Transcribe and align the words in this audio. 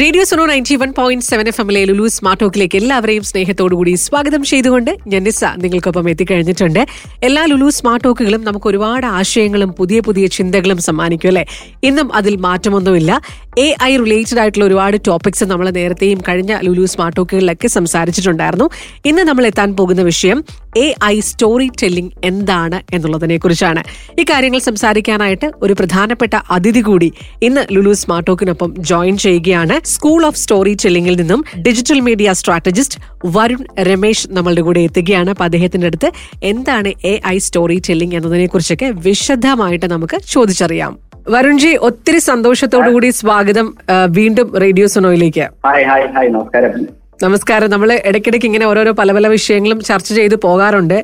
Radio 0.00 0.24
Suno 0.24 0.46
ninety 0.46 0.76
one 0.76 0.92
point 0.98 1.24
seven 1.24 1.48
F 1.48 1.60
എമ്മിലെ 1.60 1.84
Lulu 1.84 2.08
smart 2.08 2.42
ടോക്കിലേക്ക് 2.42 2.76
എല്ലാവരെയും 2.76 3.22
സ്നേഹത്തോടുകൂടി 3.22 3.94
സ്വാഗതം 3.94 4.44
ചെയ്തുകൊണ്ട് 4.44 4.98
ഞാൻ 5.06 5.22
നിസ 5.22 5.44
നിങ്ങൾക്കൊപ്പം 5.44 6.10
എത്തിക്കഴിഞ്ഞിട്ടുണ്ട്. 6.10 6.86
എല്ലാ 7.22 7.44
ലുലു 7.44 7.68
സ്മാർട്ട് 7.70 8.04
ടോക്കുകളും 8.04 8.44
നമുക്ക് 8.44 8.66
ഒരുപാട് 8.66 9.06
ആശയങ്ങളും 9.06 9.72
പുതിയ 9.72 10.00
പുതിയ 10.00 10.26
ചിന്തകളും 10.26 10.78
സമ്മാനിക്കും 10.78 11.28
അല്ലെ? 11.28 11.46
ഇന്നും 11.84 12.14
അതിൽ 12.14 12.36
മാറ്റമൊന്നുമില്ല. 12.36 13.20
എ 13.58 13.74
ഐ 13.82 13.96
റിലേറ്റഡ് 13.96 14.38
ആയിട്ടുള്ള 14.38 14.64
ഒരുപാട് 14.64 14.96
ടോപ്പിക്സ് 15.06 15.44
നമ്മൾ 15.44 15.70
നേരത്തെയും 15.70 16.20
കഴിഞ്ഞ 16.28 16.58
ലുലു 16.62 16.86
സ്മാർട്ട് 16.86 17.16
ടോക്കുകളിലൊക്കെ 17.16 17.68
സംസാരിച്ചിട്ടുണ്ടായിരുന്നു. 17.68 18.70
ഇന്ന് 19.04 19.22
നമ്മൾ 19.22 19.46
എത്താൻ 19.46 19.76
പോകുന്ന 19.76 20.02
വിഷയം 20.02 20.44
എ 20.76 20.94
ഐ 21.04 21.20
സ്റ്റോറി 21.20 21.68
ടെല്ലിംഗ് 21.82 22.12
എന്താണ് 22.24 22.94
എന്നുള്ളതിനെ 22.94 23.36
കുറിച്ചാണ് 23.36 23.82
ഇക്കാര്യങ്ങൾ 24.20 24.44
കാര്യങ്ങൾ 24.44 24.58
സംസാരിക്കാനായിട്ട് 24.58 25.52
ഒരു 25.62 25.72
പ്രധാനപ്പെട്ട 25.72 26.34
അതിഥി 26.50 26.80
കൂടി 26.80 27.12
ഇന്ന് 27.42 27.62
ലുലു 27.72 27.92
സ്മാർട്ട് 27.92 28.26
ടോക്കിനൊപ്പം 28.26 28.74
ജോയിൻ 28.78 29.16
ചെയ്യുകയാണ്. 29.16 29.86
സ്കൂൾ 29.86 30.26
ഓഫ് 30.26 30.36
സ്റ്റോറി 30.36 30.76
ടെല്ലിംഗിൽ 30.84 31.16
നിന്നും 31.16 31.44
digital 31.66 32.00
media 32.00 32.32
strategist 32.32 32.98
Varun 33.36 33.64
Ramesh 33.80 34.28
നമ്മളുടെ 34.30 34.60
കൂടെ 34.60 34.80
എത്തുകയാണ്. 34.80 35.30
അപ്പൊ 35.30 35.44
അദ്ദേഹത്തിന്റെ 35.44 35.86
അടുത്ത് 35.86 36.10
എന്താണ് 36.42 36.92
എ 37.04 37.20
ഐ 37.26 37.38
സ്റ്റോറി 37.38 37.78
ടെല്ലിംഗ് 37.88 38.16
എന്നതിനെ 38.16 38.46
കുറിച്ചൊക്കെ 38.46 38.92
വിശദമായിട്ട് 39.06 39.86
നമുക്ക് 39.86 40.18
ചോദിച്ചറിയാം. 40.34 40.98
വരുൺജി 41.28 41.76
ഒത്തിരി 41.88 42.18
സന്തോഷത്തോടു 42.18 42.90
കൂടി 42.90 43.10
സ്വാഗതം 43.20 43.74
വീണ്ടും 44.08 44.58
റേഡിയോ 44.64 44.86
സൊനോയിലേക്ക്. 44.86 45.46
ഹായ് 45.66 45.84
ഹായ് 45.84 46.08
ഹായ് 46.16 46.28
നമസ്കാരം. 46.28 47.03
നമസ്കാരം. 47.24 47.68
നമ്മൾ 47.70 47.90
ഇടയ്ക്കിടയ്ക്ക് 48.04 48.46
ഇങ്ങനെ 48.46 48.66
ഓരോരോ 48.66 48.92
പല 48.92 49.12
പല 49.12 49.26
വിഷയങ്ങളും 49.26 49.78
ചർച്ച 49.80 50.08
ചെയ്ത് 50.18 50.36
പോകാറുണ്ട്. 50.36 50.98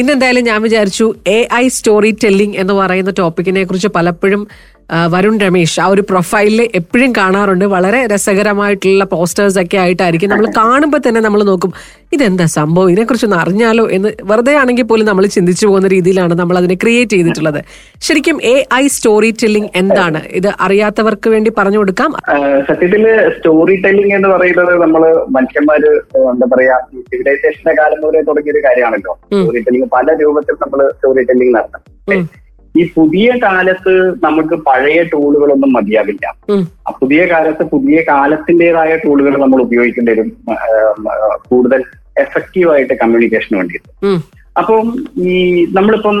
ഇന്ന് 0.00 0.12
എന്തായാലും 0.16 0.44
ഞാൻ 0.50 0.60
വിചാരിച്ചു 0.66 1.06
എ 1.34 1.38
ഐ 1.62 1.64
സ്റ്റോറി 1.74 2.12
ടെല്ലിംഗ് 2.22 2.56
എന്ന് 2.62 2.74
പറയുന്ന 2.80 3.10
ടോപ്പിക്കിനെ 3.22 3.64
കുറിച്ച് 3.64 3.90
പലപ്പോഴും 3.96 4.44
വരുൺ 5.12 5.34
രമേശ് 5.42 5.76
ആ 5.82 5.84
ഒരു 5.92 6.02
പ്രൊഫൈലിൽ 6.08 6.60
എപ്പോഴും 6.78 7.10
കാണാറുണ്ട്. 7.18 7.64
വളരെ 7.74 8.00
രസകരമായിട്ടുള്ള 8.12 9.04
പോസ്റ്റേഴ്സ് 9.12 9.58
ഒക്കെ 9.62 9.76
ആയിട്ടായിരിക്കും 9.82 10.30
നമ്മൾ 10.32 10.46
കാണുമ്പോൾ 10.58 11.00
തന്നെ 11.06 11.20
നമ്മൾ 11.26 11.40
നോക്കും 11.50 11.70
ഇതെന്താ 12.14 12.46
സംഭവം? 12.56 12.88
ഇതിനെക്കുറിച്ചൊന്ന് 12.92 13.38
അറിഞ്ഞാലോ 13.42 13.84
എന്ന് 13.96 14.10
വെറുതെ 14.30 14.54
ആണെങ്കിൽ 14.62 14.86
പോലും 14.90 15.06
നമ്മൾ 15.10 15.24
ചിന്തിച്ചു 15.36 15.64
പോകുന്ന 15.68 15.88
രീതിയിലാണ് 15.94 16.34
നമ്മൾ 16.40 16.58
അതിനെ 16.60 16.76
ക്രിയേറ്റ് 16.82 17.14
ചെയ്തിട്ടുള്ളത്. 17.16 17.60
ശരിക്കും 18.08 18.36
എ 18.52 18.54
ഐ 18.80 18.84
സ്റ്റോറി 18.96 19.30
ടെല്ലിംഗ് 19.42 19.70
എന്താണ്? 19.82 20.20
ഇത് 20.40 20.50
അറിയാത്തവർക്ക് 20.66 21.30
വേണ്ടി 21.34 21.52
പറഞ്ഞു 21.60 21.80
കൊടുക്കാം. 21.82 22.12
സത്യത്തിൽ 22.68 23.06
സ്റ്റോറി 23.38 23.78
ടെല്ലിംഗ് 23.86 24.14
എന്ന് 24.18 24.30
പറയുന്നത് 24.34 24.74
നമ്മൾ 24.84 25.04
മനുഷ്യന്മാര് 25.38 25.90
എന്താ 26.34 26.48
പറയാ 26.54 26.76
സിവിലൈസേഷന്റെ 27.10 27.74
കാലം 27.80 27.98
മുതലേ 28.04 28.22
തുടങ്ങിയ 28.28 28.54
ഒരു 28.56 28.62
കാര്യമാണല്ലോ. 28.68 29.14
സ്റ്റോറി 29.32 29.62
ടെല്ലിംഗ് 29.68 29.83
പല 29.92 30.06
രൂപത്തിൽ 30.22 30.54
നമ്മൾ 30.62 30.80
സ്റ്റോറി 30.94 31.22
ടെല്ലിംഗ് 31.24 31.54
നടത്തണം. 31.56 32.28
ഈ 32.76 32.84
പുതിയ 32.94 33.30
കാലത്ത് 33.42 33.92
നമുക്ക് 34.24 34.54
പഴയ 34.68 35.02
ടൂളുകളൊന്നും 35.02 35.72
മതിയാവില്ല. 35.72 36.24
പുതിയ 37.00 37.26
കാലത്ത് 37.32 37.64
പുതിയ 37.64 37.98
കാലത്തിന്റേതായ 38.08 38.96
ടൂളുകൾ 38.96 39.36
നമ്മൾ 39.42 39.60
ഉപയോഗിക്കേണ്ടി 39.62 40.12
വരും 40.12 40.30
കൂടുതൽ 41.50 41.82
എഫക്റ്റീവ് 42.18 42.70
ആയിട്ട് 42.70 42.94
കമ്മ്യൂണിക്കേഷന് 42.94 43.58
വേണ്ടിയിട്ട്. 43.58 43.90
അപ്പം 44.60 44.88
ഈ 45.28 45.36
നമ്മളിപ്പം 45.76 46.16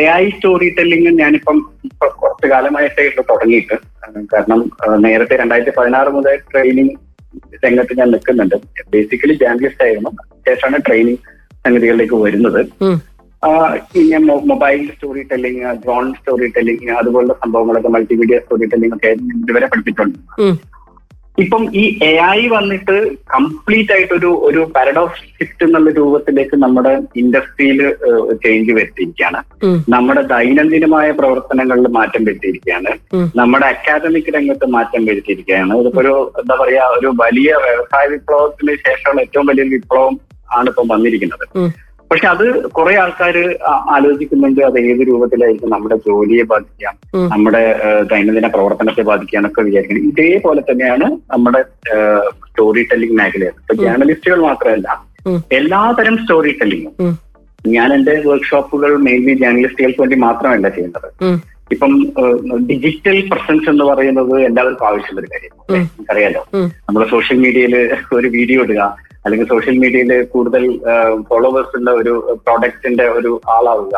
എ 0.00 0.02
ഐ 0.14 0.30
സ്റ്റോറി 0.30 0.68
ടെല്ലിംഗ് 0.78 1.12
ഞാനിപ്പം 1.20 1.58
കുറച്ചു 2.04 2.46
കാലമായിട്ടേ 2.52 3.04
തുടങ്ങിയിട്ട്. 3.30 3.76
കാരണം 4.32 4.60
നേരത്തെ 5.04 5.36
രണ്ടായിരത്തി 5.36 5.74
പതിനാറ് 5.78 6.08
മുതൽ 6.08 6.36
ട്രെയിനിങ് 6.52 6.96
രംഗത്ത് 7.64 7.98
ഞാൻ 7.98 8.10
നിൽക്കുന്നുണ്ട്. 8.10 8.56
ബേസിക്കലി 8.94 9.32
ജേർണലിസ്റ്റ് 9.32 9.84
ആയിരുന്നു. 9.84 10.10
ശേഷമാണ് 10.48 10.78
ട്രെയിനിങ് 10.86 11.22
സംഗതികളിലേക്ക് 11.64 12.16
വരുന്നത്. 12.24 12.60
Mobile 14.52 14.80
story 14.94 15.22
telling 15.30 15.62
drone 15.84 16.06
story 16.16 16.48
telling 16.56 16.90
അതുപോലുള്ള 17.02 17.36
സംഭവങ്ങളൊക്കെ 17.44 17.92
മൾട്ടിമീഡിയ 17.94 18.38
സ്റ്റോറി 18.42 18.66
ടെല്ലിംഗ് 18.72 18.96
ഒക്കെ 18.98 19.12
ഇതുവരെ 19.44 19.68
പഠിപ്പിച്ചിട്ടുണ്ട്. 19.72 20.18
ഇപ്പം 21.42 21.62
ഈ 21.80 21.82
എ 22.08 22.10
ഐ 22.36 22.40
വന്നിട്ട് 22.54 22.94
കംപ്ലീറ്റ് 23.34 23.92
ആയിട്ട് 23.94 24.14
ഒരു 24.18 24.30
ഒരു 24.48 24.60
പാരഡോക്സ് 24.74 25.22
ഷിഫ്റ്റ് 25.36 25.64
എന്നുള്ള 25.66 25.90
രൂപത്തിലേക്ക് 25.98 26.56
നമ്മുടെ 26.64 26.92
ഇൻഡസ്ട്രിയിൽ 27.20 27.78
ചേഞ്ച് 28.42 28.72
വരുത്തിയിരിക്കുകയാണ്. 28.78 29.40
നമ്മുടെ 29.94 30.22
ദൈനംദിനമായ 30.34 31.10
പ്രവർത്തനങ്ങളിൽ 31.20 31.88
മാറ്റം 31.98 32.24
വരുത്തിയിരിക്കുകയാണ്. 32.28 32.92
നമ്മുടെ 33.40 33.66
അക്കാദമിക് 33.72 34.30
രംഗത്ത് 34.36 34.68
മാറ്റം 34.76 35.04
വരുത്തിയിരിക്കുകയാണ്. 35.10 35.74
ഇതിപ്പോ 35.82 36.02
ഒരു 36.04 36.14
എന്താ 36.42 36.56
പറയാ 36.62 36.84
ഒരു 36.96 37.10
വലിയ 37.22 37.52
വ്യവസായ 37.66 38.06
വിപ്ലവത്തിന് 38.14 38.74
ശേഷമുള്ള 38.86 39.22
ഏറ്റവും 39.26 39.48
വലിയൊരു 39.50 39.74
വിപ്ലവം 39.76 40.16
ആണ് 40.58 40.68
ഇപ്പം 40.72 40.88
വന്നിരിക്കുന്നത് 40.94 41.46
പക്ഷെ 42.10 42.26
അത് 42.26 42.44
കുറെ 42.76 42.94
ആൾക്കാർ 43.00 43.36
ആലോചിക്കുന്നുണ്ട് 43.96 44.60
അത് 44.68 44.78
ഏത് 44.90 45.02
രൂപത്തിലായിരിക്കും 45.08 45.70
നമ്മുടെ 45.74 45.96
ജോലിയെ 46.06 46.44
ബാധിക്കാം 46.52 46.94
നമ്മുടെ 47.32 47.60
ദൈനംദിന 48.12 48.48
പ്രവർത്തനത്തെ 48.54 49.02
ബാധിക്കാം 49.10 49.38
എന്നൊക്കെ 49.40 49.62
വിചാരിക്കുന്നത് 49.68 50.08
ഇതേപോലെ 50.10 50.62
തന്നെയാണ് 50.70 51.06
നമ്മുടെ 51.32 51.60
സ്റ്റോറി 52.46 52.82
ടെല്ലിംഗ് 52.90 53.18
മേഖലയിൽ 53.20 53.54
ഇപ്പൊ 53.60 53.74
ജേർണലിസ്റ്റുകൾ 53.82 54.40
മാത്രമല്ല. 54.48 54.88
എല്ലാതരം 55.58 56.16
സ്റ്റോറി 56.22 56.52
ടെല്ലിങ്ങും 56.60 57.12
ഞാൻ 57.74 57.88
എന്റെ 57.96 58.12
വർക്ക്ഷോപ്പുകൾ 58.26 58.90
മെയിൻലി 59.06 59.32
ജേർണലിസ്റ്റുകൾക്ക് 59.42 60.02
വേണ്ടി 60.02 60.18
മാത്രമല്ല 60.26 60.68
ചെയ്യുന്നത്. 60.76 61.08
ഇപ്പം 61.74 61.92
ഡിജിറ്റൽ 62.70 63.18
പ്രസൻസ് 63.32 63.68
എന്ന് 63.72 63.84
പറയുന്നത് 63.90 64.34
എല്ലാവർക്കും 64.48 64.86
ആവശ്യമുള്ള 64.88 65.20
ഒരു 65.22 65.30
കാര്യം 65.32 65.86
അറിയാലോ 66.12 66.42
നമ്മുടെ. 66.86 67.06
സോഷ്യൽ 67.14 67.38
മീഡിയയിൽ 67.44 67.76
ഒരു 68.18 68.30
വീഡിയോ 68.36 68.60
ഇടുക 68.66 68.82
അല്ലെങ്കിൽ 69.24 69.48
സോഷ്യൽ 69.48 69.78
മീഡിയയിൽ 69.78 70.24
കൂടുതൽ 70.24 70.62
ഫോളോവേഴ്സ് 71.30 71.76
ഉള്ള 71.78 71.90
ഒരു 71.90 72.12
പ്രോഡക്റ്റിന്റെ 72.46 73.08
ഒരു 73.08 73.40
ആളാവുക. 73.56 73.96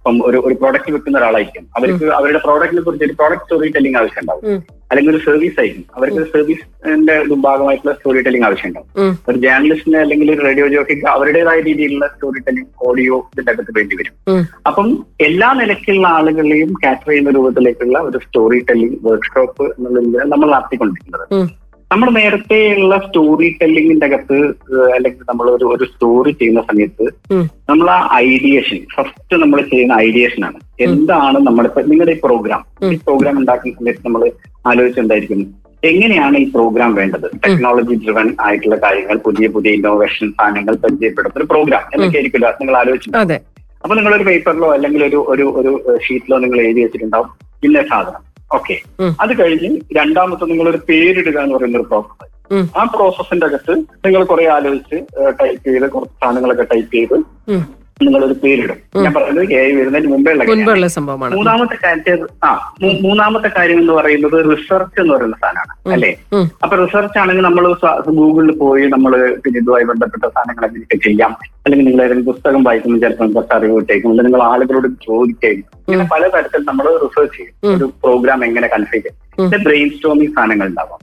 അപ്പം 0.00 0.18
ഒരു 0.26 0.38
ഒരു 0.46 0.54
പ്രോഡക്റ്റ് 0.54 0.92
വിൽക്കുന്ന 0.92 1.18
ഒരാളായിരിക്കും. 1.18 1.64
അവർക്ക് 1.76 2.06
അവരുടെ 2.18 2.38
പ്രോഡക്റ്റിനെ 2.44 2.82
കുറിച്ച് 2.82 3.06
ഒരു 3.06 3.16
പ്രോഡക്റ്റ് 3.20 3.44
സ്റ്റോറി 3.44 3.70
ടെല്ലിംഗ് 3.76 3.98
ആവശ്യമുണ്ടാവും. 3.98 4.44
അല്ലെങ്കിൽ 4.90 5.10
ഒരു 5.16 5.20
സർവീസ് 5.24 5.60
ആയിരിക്കും. 5.60 5.84
അവർക്ക് 5.96 6.18
ഒരു 6.20 6.28
സർവീസിന്റെ 6.34 7.14
ഒരു 7.24 7.34
ഭാഗമായിട്ടുള്ള 7.46 7.92
സ്റ്റോറി 7.96 8.22
ടെല്ലിംഗ് 8.22 8.46
ആവശ്യമുണ്ടാവും. 8.46 9.16
ഒരു 9.28 9.38
ജേർണലിസ്റ്റിന് 9.38 9.96
അല്ലെങ്കിൽ 9.96 10.34
ഒരു 10.34 10.42
റേഡിയോ 10.46 10.66
ജോക്കിക്ക് 10.66 11.06
അവരുടേതായ 11.06 11.60
രീതിയിലുള്ള 11.60 12.06
സ്റ്റോറി 12.14 12.40
ടെല്ലിംഗ് 12.46 12.70
ഓഡിയോ 12.88 13.18
ഇതിന്റെ 13.34 13.52
അകത്ത് 13.52 13.74
വേണ്ടി 13.78 13.96
വരും. 14.00 14.46
അപ്പം 14.70 15.06
എല്ലാ 15.28 15.52
നിലയ്ക്കുള്ള 15.60 16.06
ആളുകളെയും 16.06 16.72
കാറ്റർ 16.84 17.10
ചെയ്യുന്ന 17.10 17.30
രൂപത്തിലേക്കുള്ള 17.30 17.98
ഒരു 17.98 18.20
സ്റ്റോറി 18.26 18.60
ടെല്ലിംഗ് 18.70 18.98
വർക്ക്ഷോപ്പ് 19.08 19.66
എന്നുള്ള 19.76 20.24
നമ്മൾ 20.24 20.50
നടത്തിക്കൊണ്ടിരിക്കുന്നത്. 20.56 21.26
നമ്മൾ 21.90 22.08
നേരത്തെയുള്ള 22.10 22.94
സ്റ്റോറി 23.04 23.48
ടെല്ലിങ്ങിന്റെ 23.60 24.06
അകത്ത് 24.08 24.36
അല്ലെങ്കിൽ 24.96 25.22
നമ്മൾ 25.30 25.46
ഒരു 25.54 25.66
ഒരു 25.74 25.84
സ്റ്റോറി 25.90 26.32
ചെയ്യുന്ന 26.40 26.62
സമയത്ത് 26.68 27.06
നമ്മൾ 27.70 27.88
ആ 27.90 27.96
ഐഡിയേഷൻ 28.26 28.78
ഫസ്റ്റ് 28.94 29.36
നമ്മൾ 29.42 29.60
ചെയ്യുന്ന 29.72 29.94
ഐഡിയേഷൻ 30.06 30.42
ആണ്. 30.48 30.58
എന്താണ് 30.86 31.38
നമ്മളിപ്പോ 31.48 31.82
നിങ്ങളുടെ 31.88 32.14
ഈ 32.16 32.20
പ്രോഗ്രാം 32.26 32.62
ഈ 32.90 32.98
പ്രോഗ്രാം 33.06 33.34
ഉണ്ടാക്കുന്ന 33.40 33.74
സമയത്ത് 33.80 34.06
നമ്മൾ 34.06 34.22
ആലോചിച്ചുണ്ടായിരിക്കും 34.70 35.42
എങ്ങനെയാണ് 35.82 36.36
ഈ 36.38 36.46
പ്രോഗ്രാം 36.54 36.90
വേണ്ടത്? 36.94 37.26
ടെക്നോളജി 37.44 37.94
ഡ്രിവൻ 38.02 38.26
ആയിട്ടുള്ള 38.46 38.76
കാര്യങ്ങൾ 38.82 39.18
പുതിയ 39.26 39.46
പുതിയ 39.54 39.76
ഇന്നോവേഷൻ 39.78 40.26
സാധനങ്ങൾ 40.38 40.74
പരിചയപ്പെടുന്ന 40.82 41.38
ഒരു 41.40 41.48
പ്രോഗ്രാം 41.52 41.84
എന്നൊക്കെ 41.94 42.18
ആയിരിക്കില്ല 42.18 42.48
നിങ്ങൾ 42.60 42.76
ആലോചിച്ചിട്ടുണ്ട് 42.80 43.36
അപ്പൊ 43.84 43.94
നിങ്ങൾ 43.94 44.12
ഒരു 44.16 44.26
പേപ്പറിലോ 44.28 44.68
അല്ലെങ്കിൽ 44.76 45.02
ഒരു 45.06 45.20
ഒരു 45.32 45.44
ഒരു 45.60 45.70
ഷീറ്റിലോ 46.06 46.38
നിങ്ങൾ 46.38 46.58
എഴുതി 46.64 46.80
വെച്ചിട്ടുണ്ടാവും. 46.84 47.30
ഇന്ന 47.62 47.80
സാധനം. 47.90 48.22
ഓക്കെ. 48.52 48.76
അത് 49.20 49.40
കഴിഞ്ഞ് 49.40 49.80
രണ്ടാമത്തെ 49.92 50.44
നിങ്ങളൊരു 50.44 50.78
പേരിടുക 50.88 51.38
എന്ന് 51.38 51.54
പറയുന്ന 51.56 51.76
ഒരു 51.76 51.86
പ്രോസസ്. 51.86 52.30
ആ 52.76 52.84
പ്രോസസ്സിന്റെ 52.84 53.46
അകത്ത് 53.46 53.72
നിങ്ങൾ 54.04 54.24
കുറെ 54.24 54.46
ആലോചിച്ച് 54.46 54.96
ടൈപ്പ് 55.42 55.64
ചെയ്ത് 55.64 55.90
കുറച്ച് 55.90 56.14
സാധനങ്ങളൊക്കെ 56.24 56.62
ടൈപ്പ് 56.62 56.94
ചെയ്ത്. 56.94 57.18
നിങ്ങളൊരു 58.02 58.36
പേരിടും. 58.44 58.78
ഞാൻ 59.02 59.12
പറയുന്നത് 59.14 59.52
എ 59.52 59.62
വരുന്നതിന് 59.76 60.10
മുമ്പേ 60.12 60.32
ഉള്ള 60.72 60.86
സംഭവമാണ്. 60.96 61.34
മൂന്നാമത്തെ 61.34 61.76
കാര്യം 61.84 62.22
ആ 62.44 62.74
മൂന്നാമത്തെ 63.02 63.50
കാര്യം 63.56 63.78
എന്ന് 63.78 63.92
പറയുന്നത് 63.92 64.36
റിസർച്ച് 64.50 65.00
എന്ന് 65.00 65.14
പറയുന്ന 65.14 65.36
സാധനമാണ് 65.44 65.92
അല്ലേ. 65.92 66.10
അപ്പൊ 66.62 66.76
റിസർച്ച് 66.76 67.18
ആണെങ്കിൽ 67.18 67.42
നമ്മൾ 67.42 67.66
ഗൂഗിളിൽ 68.18 68.52
പോയി 68.56 68.86
നമ്മൾ 68.86 69.12
പിന്നെ 69.44 69.60
ഇതുമായി 69.60 69.84
ബന്ധപ്പെട്ട 69.84 70.24
സാധനങ്ങൾ 70.24 70.64
അങ്ങനെയൊക്കെ 70.66 70.98
ചെയ്യാം. 71.08 71.32
അല്ലെങ്കിൽ 71.66 71.86
നിങ്ങൾ 71.90 72.04
ഏതെങ്കിലും 72.04 72.32
പുസ്തകം 72.32 72.62
വായിക്കുന്ന 72.62 72.98
ചിലപ്പോൾ 72.98 73.32
കുറച്ച് 73.32 73.54
അറിവ് 73.54 73.76
കിട്ടേക്കും 73.76 74.10
അല്ലെങ്കിൽ 74.10 74.30
നിങ്ങൾ 74.30 74.46
ആളുകളോട് 74.52 74.88
ചോദിക്കും 75.06 75.50
ഇങ്ങനെ 75.50 76.08
പലതരത്തിൽ 76.12 76.64
നമ്മൾ 76.68 76.86
റിസർച്ച് 77.04 77.36
ചെയ്യും. 77.38 77.76
ഒരു 77.76 77.92
പ്രോഗ്രാം 78.02 78.44
എങ്ങനെ 78.44 78.66
കൺഫ്യൂ 78.66 79.00
ചെയ്യും. 79.00 79.16
ബ്രെയിൻ 79.64 79.90
സ്റ്റോമിങ് 79.90 80.34
സാധനങ്ങൾ 80.34 80.66
ഉണ്ടാവാം? 80.66 81.00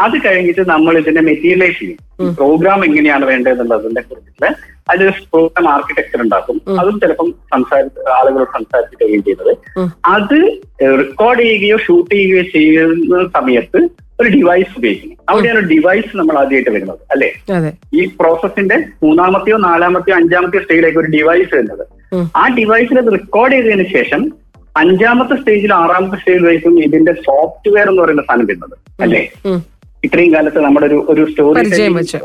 അത് 0.00 0.16
കഴിഞ്ഞിട്ട് 0.26 0.60
നമ്മൾ 0.68 0.98
ഇതിന്റെ 0.98 1.20
മെറ്റീരിയലൈസ് 1.20 1.78
ചെയ്യും. 1.80 1.98
പ്രോഗ്രാം 2.36 2.84
എങ്ങനെയാണ് 2.84 3.24
വേണ്ടതെന്നുള്ളതിനെ 3.24 4.00
കുറിച്ചിട്ട് 4.00 4.48
അതിൽ 4.90 5.08
പ്രോഗ്രാം 5.32 5.68
ആർക്കിടെക്ചർ 5.68 6.20
ഉണ്ടാക്കും. 6.24 6.56
അതും 6.80 7.00
ചിലപ്പം 7.00 7.34
സംസാരിച്ച് 7.52 8.10
ആളുകളോട് 8.16 8.50
സംസാരിച്ചിട്ട് 8.56 9.04
ചെയ്യുന്നത് 9.26 9.52
അത് 10.14 10.38
റെക്കോർഡ് 11.02 11.42
ചെയ്യുകയോ 11.42 11.76
ഷൂട്ട് 11.86 12.14
ചെയ്യുകയോ 12.14 12.42
ചെയ്യുന്ന 12.54 13.28
സമയത്ത് 13.36 13.80
ഒരു 14.20 14.28
ഡിവൈസ് 14.28 14.72
ഉപയോഗിക്കണം 14.78 15.16
അവിടെയാണ് 15.28 15.60
ഡിവൈസ് 15.70 16.16
നമ്മൾ 16.16 16.36
ആദ്യമായിട്ട് 16.38 16.70
വരുന്നത് 16.70 17.02
അല്ലെ? 17.10 17.30
ഈ 17.94 18.06
പ്രോസസ്സിന്റെ 18.20 18.76
മൂന്നാമത്തെയോ 19.02 19.56
നാലാമത്തെയോ 19.68 20.16
അഞ്ചാമത്തെയോ 20.16 20.62
സ്റ്റേജിലേക്ക് 20.62 20.98
ഒരു 20.98 21.10
ഡിവൈസ് 21.16 21.54
വരുന്നത്. 21.54 21.84
ആ 22.36 22.48
ഡിവൈസിൽ 22.58 22.98
അത് 22.98 23.12
റെക്കോർഡ് 23.12 23.52
ചെയ്തതിനു 23.52 23.88
ശേഷം 23.96 24.22
അഞ്ചാമത്തെ 24.76 25.34
സ്റ്റേജിൽ 25.34 25.74
ആറാമത്തെ 25.74 26.16
സ്റ്റേജിലേക്കും 26.16 26.84
ഇതിന്റെ 26.84 27.12
സോഫ്റ്റ്വെയർ 27.26 27.88
എന്ന് 27.88 28.02
പറയുന്ന 28.02 28.22
സാധനം 28.22 28.46
വരുന്നത് 28.46 28.76
അല്ലേ. 29.02 29.22
ഇത്രയും 30.04 30.30
കാലത്ത് 30.34 30.60
നമ്മുടെ 30.66 30.86
ഒരു 30.86 30.98
ഒരു 31.12 31.22
സ്റ്റോറി 31.30 31.64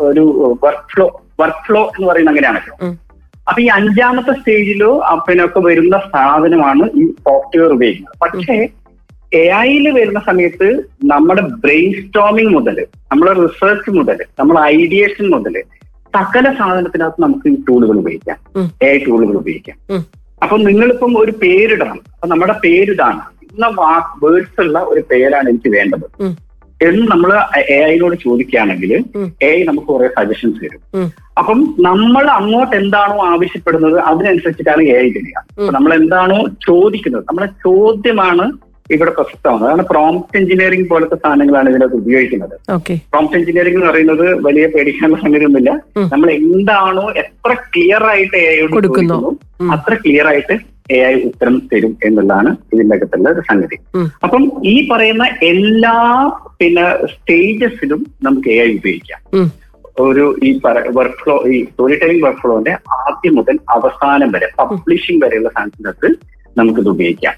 ഒരു 0.10 0.24
വർക്ക് 0.64 0.88
ഫ്ലോ 0.94 1.06
വർക്ക് 1.42 1.64
ഫ്ലോ 1.68 1.82
എന്ന് 1.96 2.08
പറയുന്നത് 2.10 2.34
അങ്ങനെയാണല്ലോ. 2.34 2.76
അപ്പൊ 3.50 3.60
ഈ 3.62 3.68
അഞ്ചാമത്തെ 3.78 4.34
സ്റ്റേജിലോ 4.40 4.92
അപ്പനൊക്കെ 5.14 5.60
വരുന്ന 5.60 5.96
സാധനമാണ് 6.14 6.86
ഈ 7.02 7.04
സോഫ്റ്റ്വെയർ 7.28 7.72
ഉപയോഗിക്കുന്നത് 7.78 8.18
പക്ഷേ 8.24 8.56
എ 9.32 9.44
ഐയിൽ 9.68 9.86
വരുന്ന 9.98 10.20
സമയത്ത് 10.30 10.68
നമ്മുടെ 11.14 11.42
ബ്രെയിൻ 11.64 11.92
സ്റ്റോമിങ് 12.02 12.54
മുതൽ 12.58 12.78
നമ്മുടെ 13.12 13.34
റിസർച്ച് 13.44 13.92
മുതൽ 13.98 14.20
നമ്മുടെ 14.40 14.62
ഐഡിയേഷൻ 14.76 15.26
മുതൽ 15.36 15.56
സകല 16.14 16.46
സാധനത്തിനകത്ത് 16.60 17.22
നമുക്ക് 17.22 17.48
ഈ 17.54 17.56
ടൂളുകൾ 17.68 17.96
ഉപയോഗിക്കാം. 18.02 18.38
എ 18.86 18.90
ഐ 18.96 18.98
ടൂളുകൾ 19.08 19.36
ഉപയോഗിക്കാം. 19.42 19.78
അപ്പൊ 20.44 20.56
നിങ്ങളിപ്പം 20.68 21.14
ഒരു 21.24 21.34
പേരിടണം 21.44 22.00
അപ്പൊ 22.14 22.28
നമ്മുടെ 22.28 22.56
പേരിതാണ് 22.66 23.22
ഇന്ന 23.48 23.68
വാക്ക് 23.82 24.14
വേർഡ്സ് 24.24 24.60
ഉള്ള 24.66 24.80
ഒരു 24.92 25.02
പേരാണ് 25.12 25.48
എനിക്ക് 25.50 25.70
വേണ്ടത്. 25.78 26.06
എന്ന് 26.90 27.04
നമ്മൾ 27.14 27.32
എ 27.76 27.78
ഐനോട് 27.92 28.16
ചോദിക്കുകയാണെങ്കിൽ. 28.26 28.92
എ 29.48 29.50
ഐ 29.58 29.62
നമുക്ക് 29.70 29.90
കുറെ 29.94 30.10
സജഷൻസ് 30.18 30.60
തരും. 30.64 30.82
അപ്പം 31.40 31.60
നമ്മൾ 31.88 32.26
അങ്ങോട്ട് 32.40 32.76
എന്താണോ 32.82 33.18
ആവശ്യപ്പെടുന്നത് 33.32 33.98
അതിനനുസരിച്ചിട്ടാണ് 34.10 34.84
എ 34.94 34.98
ഐ 35.06 35.10
തരിക 35.18 35.38
അപ്പൊ 35.48 35.72
നമ്മൾ 35.78 35.94
എന്താണോ 36.02 36.40
ചോദിക്കുന്നത് 36.68 37.26
നമ്മുടെ 37.30 37.50
ചോദ്യമാണ് 37.66 38.46
ഇവിടെ 38.96 39.12
പ്രസക്തമാണ് 39.18 39.64
അതാണ് 39.68 39.84
പ്രോംപ്റ്റ് 39.92 40.38
എഞ്ചിനീയറിംഗ് 40.40 40.88
പോലത്തെ 40.90 41.16
സാധനങ്ങളാണ് 41.22 41.70
ഇതിനകത്ത് 41.72 41.98
ഉപയോഗിക്കുന്നത്. 42.02 42.54
പ്രോംപ്റ്റ് 43.12 43.38
എഞ്ചിനീയറിംഗ് 43.40 43.78
എന്ന് 43.80 43.90
പറയുന്നത് 43.92 44.26
വലിയ 44.48 44.66
പേടിക്കാനുള്ള 44.74 45.20
സംഗതിയൊന്നുമില്ല. 45.24 45.72
നമ്മൾ 46.14 46.30
എന്താണോ 46.40 47.06
എത്ര 47.22 47.52
ക്ലിയർ 47.74 48.04
ആയിട്ട് 48.12 48.36
എ 48.44 48.46
ഐയോട് 48.54 48.74
കൊടുക്കുന്നു. 48.76 49.20
അത്ര 49.76 49.94
ക്ലിയർ 50.04 50.28
ആയിട്ട് 50.34 50.58
എ 50.90 50.98
ഐ 51.10 51.14
ഉത്തരം 51.28 51.56
തരും 51.70 51.94
എന്നുള്ളതാണ് 52.08 52.50
ഇതിന്റെ 52.74 52.96
അകത്തുള്ള 52.96 53.30
ഒരു 53.30 53.42
സംഗതി. 53.50 53.78
അപ്പം 54.26 54.44
ഈ 54.74 54.76
പറയുന്ന 54.90 55.26
എല്ലാ 55.52 55.94
പിന്നെ 56.60 56.86
സ്റ്റേജസിലും 57.14 58.02
നമുക്ക് 58.26 58.50
എ 58.56 58.58
ഐ 58.66 58.72
ഉപയോഗിക്കാം. 58.80 59.22
ഒരു 60.06 60.26
ഈ 60.48 60.50
വർക്ക് 60.98 61.20
ഫ്ലോ 61.24 61.36
ഈ 61.54 61.58
സ്റ്റോറി 61.66 61.96
ടെലിംഗ് 62.00 62.24
വർക്ക് 62.26 62.42
ഫ്ലോന്റെ 62.42 62.74
ആദ്യം 63.00 63.36
മുതൽ 63.36 63.58
അവസാനം 63.76 64.32
വരെ 64.36 64.48
പബ്ലിഷിംഗ് 64.60 65.24
വരെയുള്ള 65.26 65.50
സാധനത്തിനകത്ത് 65.58 66.10
നമുക്കിത് 66.60 66.90
ഉപയോഗിക്കാം. 66.90 67.36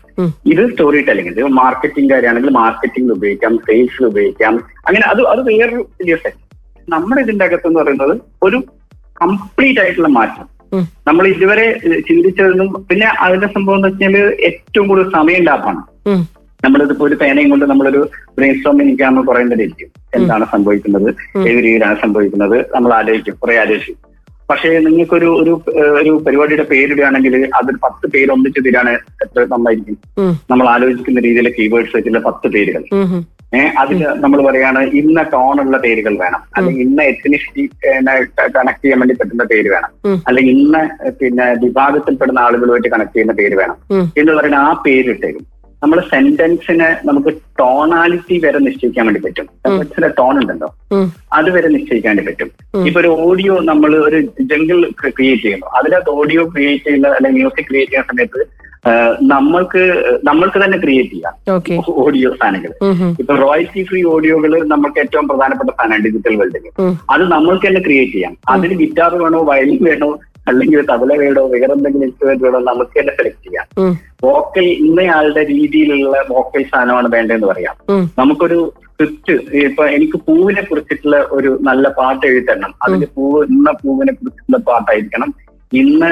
ഇത് 0.51 0.63
സ്റ്റോറി 0.71 0.99
ടെലിംഗ് 1.09 1.31
ഇത് 1.33 1.41
മാർക്കറ്റിംഗ് 1.61 2.09
കാര്യമാണെങ്കിൽ 2.13 2.53
മാർക്കറ്റിംഗ് 2.59 3.11
ഉപയോഗിക്കാം 3.17 3.53
സെയിൽസിൽ 3.67 4.05
ഉപയോഗിക്കാം. 4.11 4.53
അങ്ങനെ 4.87 5.05
അത് 5.11 5.21
അത് 5.33 5.41
വേറൊരു 5.49 5.81
വലിയ 6.01 6.15
സെറ്റ് 6.25 6.43
നമ്മുടെ 6.87 7.21
ഇതിന്റെ 7.21 7.45
അകത്ത് 7.45 7.67
എന്ന് 7.67 7.79
പറയുന്നത് 7.79 8.13
ഒരു 8.47 8.59
കംപ്ലീറ്റ് 9.23 9.79
ആയിട്ടുള്ള 9.83 10.07
മാറ്റം. 10.17 10.45
നമ്മൾ 10.75 11.27
ഇതുവരെ 11.27 11.79
ചിന്തിച്ചതെന്നും 12.07 12.85
പിന്നെ 12.89 13.07
അതിന്റെ 13.07 13.47
സംഭവം 13.47 13.75
എന്ന് 13.75 13.87
വെച്ചാൽ 13.87 14.17
ഏറ്റവും 14.17 14.87
കൂടുതൽ 14.87 15.11
സമയം 15.11 15.43
ലാഭമാണ്. 15.43 15.83
നമ്മളിതിപ്പോ 16.65 17.05
ഒരു 17.05 17.15
പേനയും 17.15 17.49
കൊണ്ട് 17.49 17.65
നമ്മളൊരു 17.65 18.09
ബ്രെയിൻ 18.37 18.55
സ്റ്റോമിംഗ് 18.55 18.89
നിൽക്കാന്ന് 18.89 19.21
പറയേണ്ടതിരിക്കും 19.21 19.89
എന്താണ് 20.15 20.45
സംഭവിക്കുന്നത്. 20.51 21.09
ഏത് 21.37 21.63
രീതിയിലാണ് 21.63 21.97
സംഭവിക്കുന്നത് 22.01 22.65
നമ്മൾ 22.75 22.93
ആലോചിക്കും 22.93 23.35
കുറെ 23.41 23.57
ആലോചിക്കും. 23.57 23.95
പക്ഷേ 24.49 24.79
നിങ്ങൾക്കൊരു 24.79 25.25
ഒരു 25.25 25.61
ഒരു 26.01 26.23
പരിപാടിയുടെ 26.25 26.63
പേരിടുകയാണെങ്കിൽ 26.63 27.49
അതിൽ 27.55 27.75
പത്ത് 27.83 28.11
പേര് 28.11 28.31
ഒന്നിച്ച് 28.31 28.59
തരാണ് 28.59 28.89
എത്ര 29.23 29.45
നന്നായിരിക്കും. 29.45 29.97
നമ്മൾ 30.51 30.69
ആലോചിക്കുന്ന 30.69 31.19
രീതിയിലെ 31.19 31.49
കീവേഡ്സ് 31.59 31.97
വെച്ചുള്ള 31.97 32.19
പത്ത് 32.19 32.47
പേരുകൾ. 32.47 32.83
ഏഹ് 33.55 33.71
അതിന് 33.77 34.05
നമ്മൾ 34.05 34.51
പറയാണ് 34.51 34.79
ഇന്ന 34.83 35.21
ടോണുള്ള 35.21 35.77
പേരുകൾ 35.77 36.17
വേണം. 36.17 36.39
അല്ലെങ്കിൽ 36.55 36.81
ഇന്ന 36.81 37.01
എത്തിനിഷ്ടി 37.01 37.69
കണക്ട് 38.55 38.83
ചെയ്യാൻ 38.83 38.99
വേണ്ടി 38.99 39.15
പറ്റുന്ന 39.15 39.43
പേര് 39.43 39.69
വേണം. 39.69 40.21
അല്ലെങ്കിൽ 40.27 40.57
ഇന്ന 40.57 40.89
പിന്നെ 41.09 41.55
വിഭാഗത്തിൽപ്പെടുന്ന 41.63 42.39
ആളുകളുമായിട്ട് 42.39 42.87
കണക്ട് 42.87 43.13
ചെയ്യുന്ന 43.13 43.33
പേര് 43.33 43.55
വേണം. 43.55 43.77
എന്ന് 44.17 44.31
പറയുന്ന 44.33 44.55
ആ 44.55 44.83
പേരിട്ടേക്കും 44.85 45.45
നമ്മൾ 45.83 45.99
സെന്റൻസിന് 45.99 47.07
നമുക്ക് 47.07 47.37
ടോണാലിറ്റി 47.59 48.41
വരെ 48.45 48.59
നിശ്ചയിക്കാൻ 48.59 49.05
വേണ്ടി 49.05 49.21
പറ്റും. 49.21 49.45
ചില 49.83 50.07
ടോൺ 50.07 50.41
ഉണ്ടല്ലോ. 50.41 50.75
അത് 51.33 51.49
വരെ 51.49 51.67
നിശ്ചയിക്കാൻ 51.67 52.15
വേണ്ടി 52.15 52.31
പറ്റും. 52.31 52.51
ഇപ്പൊ 52.85 53.01
ഒരു 53.01 53.07
ഓഡിയോ 53.07 53.59
നമ്മൾ 53.59 53.95
ഒരു 53.95 54.21
ജംഗിൾ 54.41 54.89
ക്രിയേറ്റ് 55.15 55.41
ചെയ്യുന്നു. 55.41 55.65
അതിനകത്ത് 55.65 56.09
ഓഡിയോ 56.09 56.45
ക്രിയേറ്റ് 56.45 56.83
ചെയ്യുന്ന 56.83 57.07
അല്ലെങ്കിൽ 57.07 57.39
മ്യൂസിക് 57.39 57.65
ക്രിയേറ്റ് 57.65 57.91
ചെയ്യുന്ന 57.91 58.11
സമയത്ത് 58.11 58.66
നമ്മൾക്ക് 59.33 59.81
നമ്മൾക്ക് 60.27 60.57
തന്നെ 60.63 60.77
ക്രിയേറ്റ് 60.83 61.13
ചെയ്യാം. 61.15 61.33
ഓഡിയോ 62.05 62.29
സാധനങ്ങൾ. 62.39 62.71
ഇപ്പൊ 63.21 63.33
റോയൽറ്റി 63.43 63.83
ഫ്രീ 63.89 64.01
ഓഡിയോകൾ 64.13 64.53
നമുക്ക് 64.73 64.99
ഏറ്റവും 65.03 65.27
പ്രധാനപ്പെട്ട 65.27 65.69
സാധനമാണ് 65.69 66.05
ഡിജിറ്റൽ 66.07 66.35
വേൾഡിൽ 66.41 66.65
അത് 67.13 67.23
നമ്മൾക്ക് 67.35 67.65
തന്നെ 67.67 67.81
ക്രിയേറ്റ് 67.87 68.15
ചെയ്യാം. 68.17 68.33
അതിന് 68.55 68.77
ഗിറ്റാർ 68.83 69.13
വേണോ 69.23 69.41
വയലിൻ 69.51 69.81
വേണോ 69.89 70.09
അല്ലെങ്കിൽ 70.49 70.79
തബല 70.89 71.11
വേണോ 71.21 71.41
വേറെ 71.53 71.71
എന്തെങ്കിലും 71.77 72.05
ഇൻസ്ട്രുമെന്റ് 72.07 72.43
വേണോ 72.45 72.59
നമുക്ക് 72.67 72.93
തന്നെ 72.99 73.13
സെലക്ട് 73.15 73.43
ചെയ്യാം. 73.47 73.65
വോക്കൽ 74.25 74.67
ഇന്നയാളുടെ 74.85 75.41
രീതിയിലുള്ള 75.53 76.17
വോക്കൽ 76.29 76.63
സാധനമാണ് 76.73 77.09
വേണ്ടതെന്ന് 77.15 77.47
പറയാം. 77.47 77.75
നമുക്കൊരു 78.19 78.59
സ്ക്രിപ്റ്റ് 78.85 79.33
ഇപ്പൊ 79.63 79.83
എനിക്ക് 79.95 80.17
പൂവിനെ 80.27 80.61
കുറിച്ചിട്ടുള്ള 80.61 81.17
ഒരു 81.37 81.49
നല്ല 81.67 81.87
പാട്ട് 81.97 82.23
എഴുതി 82.27 82.45
തരണം 82.45 82.71
അതിന് 82.85 83.07
പൂവ് 83.15 83.41
ഇന്ന 83.55 83.71
പൂവിനെ 83.81 84.13
കുറിച്ചിട്ടുള്ള 84.13 84.59
പാട്ടായിരിക്കണം. 84.69 85.29
ഇന്ന 85.71 86.03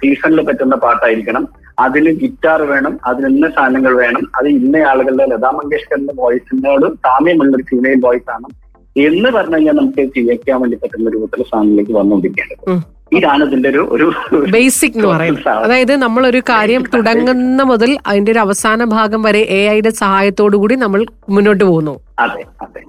സീസണിൽ 0.00 0.40
പറ്റുന്ന 0.40 0.74
പാട്ടായിരിക്കണം. 0.74 1.44
അതിന് 1.78 2.10
ഗിറ്റാർ 2.10 2.62
വേണം 2.62 2.98
അതിന് 3.04 3.26
ഇന്ന 3.26 3.48
സാധനങ്ങൾ 3.48 3.94
വേണം 3.96 4.22
അത് 4.38 4.48
ഇന്ന 4.48 4.76
ആളുകളുടെ 4.90 5.26
ലതാ 5.26 5.50
മങ്കേഷ്കറിന്റെ 5.50 6.14
വോയിസിനോട് 6.22 6.86
സാമ്യമുള്ള 7.06 7.56
ഒരു 7.56 7.64
ഫീമെയിൽ 7.70 8.00
വോയിസ് 8.06 8.30
ആണ് 8.30 8.48
എന്ന് 8.96 9.30
പറഞ്ഞു 9.30 9.56
കഴിഞ്ഞാൽ 9.56 9.76
നമുക്ക് 9.76 10.02
ചെയ്യിക്കാൻ 10.14 10.60
വേണ്ടി 10.60 10.76
പറ്റുന്ന 10.82 11.10
രൂപത്തിൽ 11.10 11.42
സാധനത്തിലേക്ക് 11.42 11.92
വന്നുകൊണ്ടിരിക്കേണ്ടത്. 11.92 12.76
ഇതാണ് 13.16 13.42
ഇതിന്റെ 13.44 13.68
ഒരു 13.68 13.82
ഒരു 13.96 14.06
ബേസിക് 14.54 14.96
എന്ന് 14.96 15.08
പറയുന്നത്. 15.08 15.48
അതായത് 15.48 15.92
നമ്മൾ 15.96 16.26
ഒരു 16.26 16.42
കാര്യം 16.48 16.82
തുടങ്ങുന്ന 16.94 17.62
മുതൽ 17.62 17.98
അതിന്റെ 18.06 18.32
ഒരു 18.32 18.38
അവസാന 18.38 18.84
ഭാഗം 18.84 19.22
വരെ 19.22 19.42
എ 19.58 19.60
ഐയുടെ 19.74 19.90
സഹായത്തോടു 19.90 20.56
കൂടി 20.56 20.74
നമ്മൾ 20.74 21.06
മുന്നോട്ട് 21.28 21.64
പോകുന്നു. 21.64 21.94
അതെ 22.18 22.42
അതെ. 22.60 22.80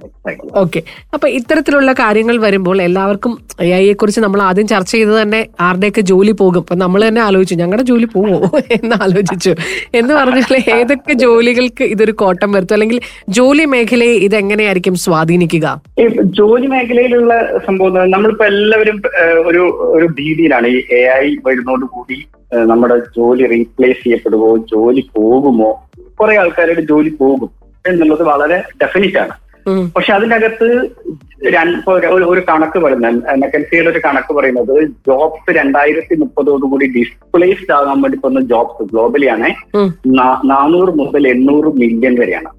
ഓക്കെ 0.53 0.79
അപ്പൊ 1.13 1.27
ഇത്തരത്തിലുള്ള 1.27 1.93
കാര്യങ്ങൾ 1.93 2.37
വരുമ്പോൾ 2.37 2.81
എല്ലാവർക്കും 2.81 3.33
എ 3.61 3.69
ഐയെ 3.73 3.93
കുറിച്ച് 3.93 4.19
നമ്മൾ 4.19 4.41
ആദ്യം 4.41 4.67
ചർച്ച 4.67 4.91
ചെയ്ത് 4.91 5.21
തന്നെ 5.21 5.47
ആരുടെയൊക്കെ 5.59 6.01
ജോലി 6.01 6.31
പോകും. 6.31 6.59
അപ്പൊ 6.59 6.75
നമ്മൾ 6.75 7.07
തന്നെ 7.07 7.21
ആലോചിച്ചു 7.21 7.55
ഞങ്ങളുടെ 7.55 7.83
ജോലി 7.83 8.05
പോവോ? 8.05 8.37
എന്ന് 8.77 8.95
ആലോചിച്ചു. 9.03 9.51
എന്ന് 9.93 10.13
പറഞ്ഞാൽ 10.13 10.55
ഏതൊക്കെ 10.77 11.13
ജോലികൾക്ക് 11.13 11.83
ഇതൊരു 11.83 12.11
കോട്ടം 12.11 12.51
വരുത്തും? 12.51 12.73
അല്ലെങ്കിൽ 12.73 12.99
ജോലി 13.29 13.65
മേഖലയെ 13.65 14.15
ഇതെങ്ങനെയായിരിക്കും 14.27 14.95
സ്വാധീനിക്കുക? 14.95 15.65
ജോലി 16.39 16.67
മേഖലയിലുള്ള 16.67 17.33
സംഭവം 17.67 18.11
നമ്മളിപ്പോ 18.11 18.45
എല്ലാവരും 18.45 18.99
ഒരു 19.45 19.63
ഒരു 19.89 20.05
ഭീതിയിലാണ്. 20.17 20.67
ഈ 20.67 20.79
എ 20.91 21.03
ഐ 21.19 21.35
വരുന്നതോടുകൂടി 21.45 22.19
നമ്മുടെ 22.71 22.95
ജോലി 23.17 23.45
റീപ്ലേസ് 23.47 24.03
ചെയ്യപ്പെടുമോ 24.03 24.57
ജോലി 24.73 25.01
പോകുമോ? 25.15 25.71
കുറെ 26.19 26.35
ആൾക്കാരുടെ 26.37 26.81
ജോലി 26.81 27.09
പോകും. 27.09 27.49
എന്നുള്ളത് 27.89 28.23
വളരെ 28.23 28.63
ഡെഫിനിറ്റ് 28.83 29.17
ആണ്. 29.17 29.35
പക്ഷെ 29.95 30.13
അതിനകത്ത് 30.13 30.67
അകത്ത് 31.47 32.25
ഒരു 32.31 32.41
കണക്ക് 32.49 32.79
പറയുന്നത് 32.79 33.15
മെക്കൻസിയുടെ 33.41 33.89
ഒരു 33.89 33.99
കണക്ക് 34.05 34.33
പറയുന്നത് 34.33 34.83
ജോബ്സ് 35.07 35.55
രണ്ടായിരത്തി 35.55 36.15
മുപ്പതോടുകൂടി 36.15 36.85
ഡിസ്പ്ലേസ്ഡ് 36.85 37.73
ആകാൻ 37.73 38.01
വേണ്ടി 38.01 38.17
പോകുന്ന 38.17 38.41
ജോബ്സ് 38.41 38.85
ഗ്ലോബലി 38.91 39.27
ആണ് 39.27 39.49
നാനൂറ് 40.49 40.93
മുതൽ 40.99 41.27
എണ്ണൂറ് 41.27 41.65
മില്യൺ 41.65 42.15
വരെയാണ്. 42.19 42.49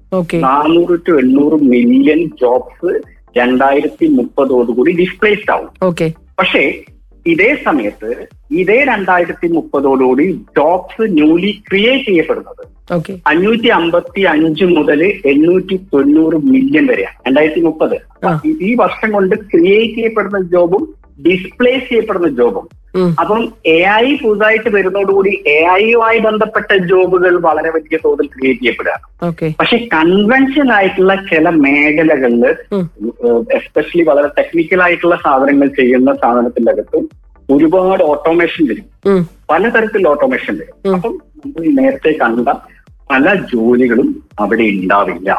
നാനൂറ് 0.43 0.99
ടു 1.07 1.11
എണ്ണൂറ് 1.11 1.57
മില്യൺ 1.63 2.21
ജോബ്സ് 2.41 2.91
രണ്ടായിരത്തി 3.37 4.07
മുപ്പതോടുകൂടി 4.07 4.91
ഡിസ്പ്ലേസ്ഡ് 4.91 5.51
ആവും. 5.51 5.69
ഓക്കെ. 5.83 6.13
പക്ഷേ 6.39 6.63
ഇതേ 7.25 7.57
സമയത്ത് 7.65 8.27
ഇതേ 8.51 8.77
രണ്ടായിരത്തി 8.83 9.47
മുപ്പതോടുകൂടി 9.47 10.25
ജോബ്സ് 10.57 11.05
ന്യൂലി 11.13 11.63
ക്രിയേറ്റ് 11.69 12.05
ചെയ്യപ്പെടുന്നത് 12.05 12.63
അഞ്ഞൂറ്റി 13.27 13.67
അമ്പത്തി 13.67 14.21
അഞ്ച് 14.21 14.65
മുതൽ 14.65 15.01
എണ്ണൂറ്റി 15.25 15.75
തൊണ്ണൂറ് 15.93 16.37
മില്യൺ 16.51 16.87
വരെയാണ്. 16.87 17.17
രണ്ടായിരത്തി 17.27 17.61
മുപ്പത് 17.61 17.97
ഈ 18.67 18.75
വർഷം 18.75 19.11
കൊണ്ട് 19.11 19.35
ക്രിയേറ്റ് 19.35 19.95
ചെയ്യപ്പെടുന്ന 19.95 20.41
ജോബും 20.41 20.95
ഡിസ്പ്ലേസ് 21.25 21.89
ചെയ്യപ്പെടുന്ന 21.89 22.27
ജോബും. 22.27 22.65
അപ്പം 23.21 23.41
എ 23.65 23.79
ഐ 23.95 24.15
പുതുതായിട്ട് 24.15 24.69
വരുന്നതോടുകൂടി 24.69 25.43
എ 25.47 25.57
ഐയുമായി 25.71 26.19
ബന്ധപ്പെട്ട 26.19 26.73
ജോബുകൾ 26.91 27.37
വളരെ 27.37 27.69
വലിയ 27.69 27.97
തോതിൽ 28.05 28.27
ക്രിയേറ്റ് 28.27 28.61
ചെയ്യപ്പെടുകയാണ് 28.61 29.03
പക്ഷെ 29.59 29.77
കൺവെൻഷൻ 29.93 30.71
ആയിട്ടുള്ള 30.71 31.15
ചില 31.15 31.49
മേഖലകളിൽ 31.49 32.45
എസ്പെഷ്യലി 33.57 34.03
വളരെ 34.03 34.27
ടെക്നിക്കൽ 34.27 34.81
ആയിട്ടുള്ള 34.83 35.15
സാധനങ്ങൾ 35.15 35.67
ചെയ്യുന്ന 35.67 36.13
സാധനത്തിന്റെ 36.13 36.71
അകത്ത് 36.71 37.01
ഒരുപാട് 37.49 38.03
ഓട്ടോമേഷൻ 38.03 38.65
വരും. 38.67 38.87
പലതരത്തിലുള്ള 39.49 40.09
ഓട്ടോമേഷൻ 40.09 40.57
വരും. 40.57 40.93
അപ്പം 40.95 41.13
നമ്മൾ 41.45 41.65
നേരത്തെ 41.81 42.11
കണ്ട 42.21 42.49
പല 43.11 43.33
ജോലികളും 43.53 44.23
അവിടെ 44.39 44.63
ഉണ്ടാവില്ല. 44.63 45.29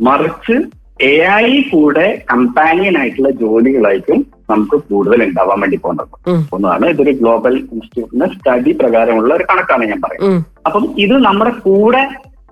മറിച്ച് 0.00 0.56
എ 1.02 1.14
ഐ 1.34 1.62
കൂടെ 1.62 2.22
കമ്പാനിയൻ 2.30 2.98
ആയിട്ടുള്ള 2.98 3.30
ജോലികളായിരിക്കും 3.30 4.26
നമുക്ക് 4.50 4.76
കൂടുതൽ 4.82 5.24
ഉണ്ടാവാൻ 5.24 5.60
വേണ്ടി 5.60 5.76
പോകുന്നത്. 5.76 6.08
ഒന്നാണ് 6.52 6.86
ഇതൊരു 6.86 7.10
ഗ്ലോബൽ 7.10 7.54
ഇൻസ്റ്റിറ്റ്യൂട്ടിന്റെ 7.58 8.26
സ്റ്റഡി 8.26 8.72
പ്രകാരമുള്ള 8.72 9.34
ഒരു 9.34 9.44
കണക്കാണ് 9.50 9.84
ഞാൻ 9.84 10.00
പറയുന്നത്. 10.00 10.44
അപ്പം 10.66 10.84
ഇത് 10.98 11.14
നമ്മുടെ 11.18 11.50
കൂടെ 11.50 12.02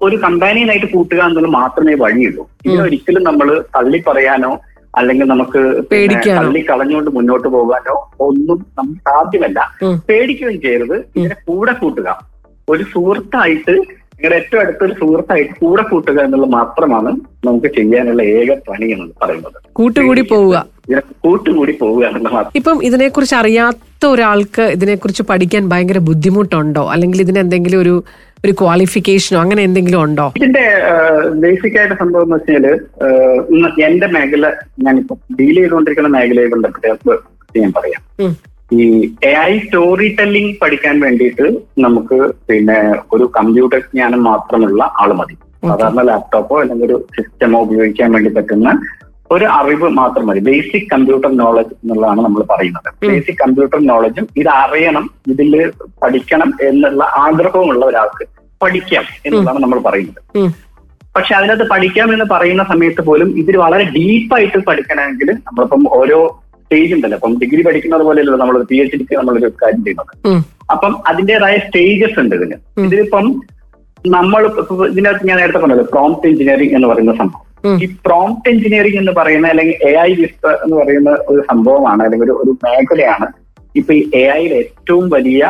ഒരു 0.03 0.17
കമ്പാനിയനായിട്ട് 0.17 0.87
കൂട്ടുക 0.87 1.21
എന്നുള്ളത് 1.21 1.53
മാത്രമേ 1.53 1.95
വഴിയുള്ളൂ. 1.95 2.49
ഇതിനൊരിക്കലും 2.67 3.23
നമ്മൾ 3.23 3.65
തള്ളി 3.77 4.03
പറയാനോ 4.07 4.59
അല്ലെങ്കിൽ 4.99 5.27
നമുക്ക്? 5.27 5.63
തള്ളി 6.27 6.61
കളഞ്ഞുകൊണ്ട് 6.71 7.11
മുന്നോട്ട് 7.11 7.49
പോകാനോ 7.49 7.97
ഒന്നും 8.21 8.67
നമുക്ക് 8.79 9.01
സാധ്യമല്ല. 9.01 9.75
പേടിക്കുകയും 10.09 10.61
ചെയ്യരുത്. 10.61 10.97
ഇതിനെ 11.17 11.37
കൂടെ 11.47 11.73
കൂട്ടുക. 11.73 12.09
ഒരു 12.69 12.83
സുഹൃത്തായിട്ട് 12.83 13.75
നിങ്ങളുടെ 14.19 14.37
ഏറ്റവും 14.37 14.61
അടുത്തൊരു 14.61 14.95
സുഹൃത്തായിട്ട് 15.01 15.53
കൂടെ 15.61 15.83
കൂട്ടുക 15.83 16.19
എന്നുള്ളത് 16.21 16.51
മാത്രമാണ് 16.51 17.11
നമുക്ക് 17.47 17.67
ചെയ്യാനുള്ള 17.67 18.23
ഏക 18.23 18.51
പണി 18.69 18.87
എന്ന് 18.95 19.07
പറയുന്നത്. 19.23 19.59
കൂട്ടുകൂടി 19.73 20.21
പോവുക. 20.21 20.57
കൂട്ടുകൂടി 21.25 21.73
പോവുക 21.81 22.05
എന്നുള്ളതാണ് 22.05 22.51
ഇപ്പം 22.57 22.85
ഇതിനെക്കുറിച്ച് 22.85 23.35
അറിയാത്ത 23.35 24.07
ഒരാൾക്ക് 24.07 24.63
ഇതിനെക്കുറിച്ച് 24.63 25.23
പഠിക്കാൻ 25.23 25.69
ഭയങ്കര 25.69 25.99
ബുദ്ധിമുട്ടുണ്ടോ? 26.09 26.85
അല്ലെങ്കിൽ 26.93 27.21
ഇതിന് 27.21 27.39
എന്തെങ്കിലും 27.39 27.81
ഒരു 27.81 27.95
ഒരു 28.45 28.53
ക്വാളിഫിക്കേഷനോ 28.61 29.39
അങ്ങനെ 29.41 29.63
എന്തെങ്കിലും 29.63 30.01
ഉണ്ടോ? 30.03 30.27
ഇതിന്റെ 30.37 30.65
ബേസിക് 31.45 31.79
ആയിട്ട് 31.79 31.95
സംഭവം 31.95 32.27
എന്ന് 32.27 32.37
വെച്ചാൽ 32.37 32.67
എന്റെ 33.87 34.07
മേഖല 34.17 34.47
ഞാനിപ്പോ 34.83 35.15
ഡീൽ 35.41 35.55
ചെയ്തുകൊണ്ടിരിക്കുന്ന 35.55 36.11
മേഖലയെ 36.19 36.47
ബന്ധപ്പെട്ട് 36.47 37.59
ഞാൻ 37.59 37.73
പറയാം. 37.79 38.03
ഈ 38.71 38.87
എ 39.23 39.33
ഐ 39.41 39.59
സ്റ്റോറി 39.59 40.17
ടെല്ലിംഗ് 40.19 40.59
പഠിക്കാൻ 40.63 41.01
വേണ്ടിയിട്ട് 41.01 41.47
നമുക്ക് 41.79 42.33
പിന്നെ 42.49 42.79
ഒരു 43.13 43.33
കമ്പ്യൂട്ടർ 43.37 43.79
ജ്ഞാനം 43.79 44.25
മാത്രമുള്ള 44.25 44.93
ആൾ 45.01 45.13
മതി. 45.13 45.37
സാധാരണ 45.69 46.03
ലാപ്ടോപ്പോ 46.03 46.61
അല്ലെങ്കിൽ 46.61 46.85
ഒരു 46.85 47.07
സിസ്റ്റമോ 47.17 47.61
ഉപയോഗിക്കാൻ 47.61 48.13
വേണ്ടി 48.13 48.31
പറ്റുന്ന 48.31 48.81
ഒരു 49.31 49.45
അറിവ് 49.45 49.89
മാത്രം 49.89 50.27
മതി. 50.27 50.41
ബേസിക് 50.41 50.91
കമ്പ്യൂട്ടർ 50.93 51.37
നോളജ് 51.37 51.75
എന്നുള്ളതാണ് 51.83 52.21
നമ്മൾ 52.21 52.43
പറയുന്നത്. 52.43 52.89
ബേസിക് 53.07 53.37
കമ്പ്യൂട്ടർ 53.37 53.79
നോളജും 53.87 54.29
ഇത് 54.37 54.49
അറിയണം 54.49 55.11
ഇതിൽ 55.27 55.73
പഠിക്കണം 56.03 56.53
എന്നുള്ള 56.61 57.05
ആഗ്രഹമുള്ള 57.05 57.87
ഒരാൾക്ക് 57.87 58.27
പഠിക്കാം 58.63 59.05
എന്നുള്ളതാണ് 59.25 59.59
നമ്മൾ 59.59 59.79
പറയുന്നത്. 59.79 60.21
പക്ഷെ 61.17 61.35
അതിനകത്ത് 61.35 61.71
പഠിക്കാം 61.71 62.13
എന്ന് 62.13 62.25
പറയുന്ന 62.25 62.65
സമയത്ത് 62.65 63.01
പോലും 63.01 63.39
ഇതിൽ 63.39 63.57
വളരെ 63.57 63.85
ഡീപ്പായിട്ട് 63.85 64.59
പഠിക്കണമെങ്കിൽ 64.59 65.31
നമ്മളിപ്പം 65.31 65.85
ഓരോ 65.91 66.19
സ്റ്റേജ് 66.69 66.93
ഉണ്ടല്ലോ. 66.95 67.17
അപ്പം 67.19 67.35
ഡിഗ്രി 67.43 67.63
പഠിക്കുന്നത് 67.67 68.03
പോലെയല്ലോ 68.07 68.39
നമ്മൾ 68.41 68.57
പി 68.71 68.77
എച്ച് 68.83 68.97
ഡിക്ക് 69.01 69.15
നമ്മളൊരു 69.19 69.49
കാര്യം 69.63 69.83
ചെയ്യുന്നത്. 69.85 70.13
അപ്പം 70.75 70.93
അതിന്റേതായ 71.11 71.57
സ്റ്റേജസ് 71.67 72.19
ഉണ്ട് 72.23 72.35
ഇതിന്. 72.39 72.57
ഇതിലിപ്പം 72.87 73.27
നമ്മൾ 74.15 74.43
ഇതിനകത്ത് 74.93 75.29
ഞാൻ 75.29 75.39
നേരത്തെ 75.41 75.61
പറഞ്ഞല്ലോ 75.63 75.87
പ്രോംപ്റ്റ് 75.95 76.29
എഞ്ചിനീയറിംഗ് 76.31 76.75
എന്ന് 76.79 76.89
പറയുന്ന 76.91 77.15
സംഭവം. 77.21 77.45
ഈ 77.85 77.87
പ്രോംപ്റ്റ് 78.07 78.51
എഞ്ചിനീയറിംഗ് 78.53 78.99
എന്ന് 79.03 79.13
പറയുന്ന 79.19 79.47
അല്ലെങ്കിൽ 79.53 79.77
എ 79.89 79.93
ഐ 80.07 80.11
വിസ്പ 80.21 80.47
എന്ന് 80.65 80.77
പറയുന്ന 80.81 81.11
ഒരു 81.31 81.41
സംഭവമാണ് 81.51 82.03
അല്ലെങ്കിൽ 82.05 82.27
ഒരു 82.27 82.37
ഒരു 82.43 82.53
മേഖലയാണ് 82.67 83.29
ഇപ്പൊ 83.75 83.93
ഈ 83.99 84.03
എ 84.21 84.23
ഐയിൽ 84.37 84.53
ഏറ്റവും 84.61 85.07
വലിയ 85.15 85.43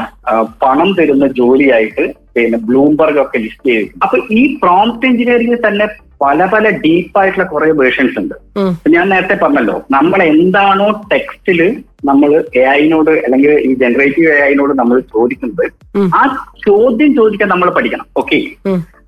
പണം 0.63 0.89
തരുന്ന 0.99 1.27
ജോലിയായിട്ട് 1.41 2.05
പിന്നെ 2.37 2.59
ബ്ലൂംബർഗ് 2.69 3.21
ഒക്കെ 3.25 3.39
ലിസ്റ്റ് 3.45 3.71
ചെയ്തു 3.71 3.91
അപ്പൊ 4.05 4.17
ഈ 4.39 4.43
പ്രോംപ്റ്റ് 4.63 5.09
എഞ്ചിനീയറിംഗിൽ 5.11 5.61
തന്നെ 5.69 5.87
പല 6.23 6.45
പല 6.45 6.71
ഡീപ്പായിട്ടുള്ള 6.71 7.45
കുറെ 7.45 7.73
വേർഷൻസ് 7.73 8.19
ഉണ്ട്. 8.19 8.35
ഞാൻ 8.89 9.09
നേരത്തെ 9.09 9.35
പറഞ്ഞല്ലോ 9.35 9.83
നമ്മൾ 9.91 10.23
എന്താണോ 10.23 10.91
ടെക്സ്റ്റിൽ 11.13 11.77
നമ്മൾ 12.05 12.45
എ 12.57 12.61
ഐനോട് 12.61 13.11
അല്ലെങ്കിൽ 13.11 13.51
ഈ 13.51 13.75
ജനറേറ്റീവ് 13.75 14.29
എ 14.29 14.51
ഐനോട് 14.51 14.73
നമ്മൾ 14.79 15.01
ചോദിക്കുന്നത് 15.01 15.65
ആ 16.15 16.47
ചോദ്യം 16.69 17.15
ചോദിക്കാൻ 17.15 17.49
നമ്മൾ 17.49 17.71
പഠിക്കണം. 17.71 18.07
ഓക്കെ. 18.17 18.39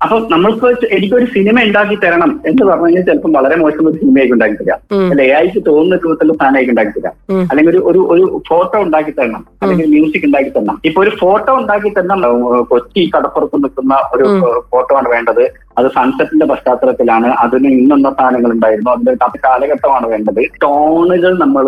അപ്പൊ 0.01 0.19
നമ്മൾക്ക് 0.29 0.87
എനിക്കൊരു 0.91 1.25
സിനിമ 1.25 1.63
ഉണ്ടാക്കി 1.63 1.95
തരണം 1.95 2.41
എന്ന് 2.45 2.65
പറഞ്ഞു 2.65 2.85
കഴിഞ്ഞാൽ 2.85 3.03
ചിലപ്പോൾ 3.03 3.31
വളരെ 3.31 3.55
മോശം 3.55 3.87
ഒരു 3.87 3.97
സിനിമയൊക്കെ 3.97 4.33
ഉണ്ടാക്കി 4.33 4.55
തരാം. 4.55 4.79
അല്ലെ 5.11 5.25
എ 5.25 5.33
ഐക്ക് 5.33 5.65
തോന്നുന്ന 5.65 5.95
രൂപത്തിലുള്ള 5.95 6.33
സാധനമായി 6.33 6.69
ഉണ്ടാക്കി 6.69 6.99
തരാം. 6.99 7.15
അല്ലെങ്കിൽ 7.51 7.69
ഒരു 7.69 7.77
ഒരു 7.77 7.99
ഒരു 8.13 8.43
ഫോട്ടോ 8.49 8.81
ഉണ്ടാക്കി 8.81 9.11
തരണം. 9.11 9.45
അല്ലെങ്കിൽ 9.61 9.85
മ്യൂസിക് 9.85 10.25
ഉണ്ടാക്കി 10.25 10.49
തരണം. 10.49 10.81
ഇപ്പൊ 10.85 11.01
ഒരു 11.01 11.09
ഫോട്ടോ 11.09 11.57
ഉണ്ടാക്കി 11.57 11.89
തരണം 11.89 12.21
കൊച്ചി 12.63 13.11
കടപ്പുറത്ത് 13.17 13.63
നിൽക്കുന്ന 13.63 13.95
ഒരു 14.13 14.25
ഫോട്ടോ 14.71 14.95
ആണ് 14.95 15.09
വേണ്ടത്. 15.09 15.43
അത് 15.77 15.87
സൺസെറ്റിന്റെ 15.97 16.45
പശ്ചാത്തലത്തിലാണ് 16.51 17.27
അതിന് 17.43 17.69
ഇന്നെന്ന 17.79 18.09
സാധനങ്ങൾ 18.19 18.51
ഉണ്ടായിരുന്നു 18.55 18.91
അതിന്റെ 18.93 19.11
അത് 19.27 19.37
കാലഘട്ടമാണ് 19.47 20.07
വേണ്ടത്. 20.13 20.41
ടോണുകൾ 20.63 21.33
നമ്മൾ 21.43 21.65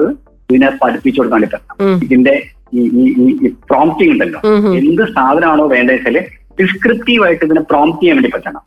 ഇതിനെ 0.49 0.69
പഠിപ്പിച്ചു 0.81 1.19
കൊടുക്കാൻ 1.21 1.41
പറ്റണം 1.43 2.01
ഇതിന്റെ 2.05 2.33
ഈ 2.79 3.49
പ്രോംപ്റ്റിംഗ് 3.71 4.11
ഉണ്ടല്ലോ. 4.13 4.39
എന്ത് 4.79 5.03
സാധനമാണോ 5.17 5.65
വേണ്ടത് 5.75 5.95
വെച്ചാൽ 5.95 6.17
ഡിസ്ക്രിപ്റ്റീവ് 6.59 7.21
ആയിട്ട് 7.25 7.43
ഇതിനെ 7.47 7.61
പ്രോംപ്റ്റ് 7.71 8.01
ചെയ്യാൻ 8.01 8.17
വേണ്ടി 8.17 8.31
പറ്റണം. 8.35 8.61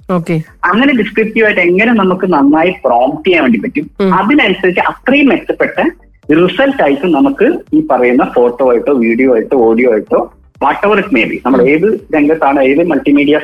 അങ്ങനെ 0.70 0.92
ഡിസ്ക്രിപ്റ്റീവ് 1.00 1.44
ആയിട്ട് 1.48 1.62
എങ്ങനെ 1.68 1.92
നമുക്ക് 2.00 2.26
നന്നായി 2.36 2.72
പ്രോംപ്റ്റ് 2.86 3.26
ചെയ്യാൻ 3.26 3.42
വേണ്ടി 3.46 3.60
പറ്റും? 3.64 3.86
അതിനനുസരിച്ച് 4.18 4.82
അത്രയും 4.92 5.28
മെച്ചപ്പെട്ട 5.32 5.78
റിസൾട്ട് 6.40 6.80
ആയിട്ട് 6.84 7.08
നമുക്ക് 7.16 7.48
ഈ 7.76 7.80
പറയുന്ന 7.90 8.24
ഫോട്ടോ 8.36 8.64
ആയിട്ടോ 8.70 8.92
വീഡിയോ 9.04 9.28
ആയിട്ടോ 9.34 9.56
ഓഡിയോ 9.66 9.88
ആയിട്ടോ 9.92 10.20
what 10.62 10.86
ever 10.86 10.98
it 10.98 11.14
may 11.14 11.24
be 11.24 11.42
നമ്മൾ 11.46 11.62
ഏത് 11.62 12.00
രംഗത്താണ് 12.14 12.62
ഏത് 12.62 12.84
മൾട്ടിമീഡിയ 12.84 13.38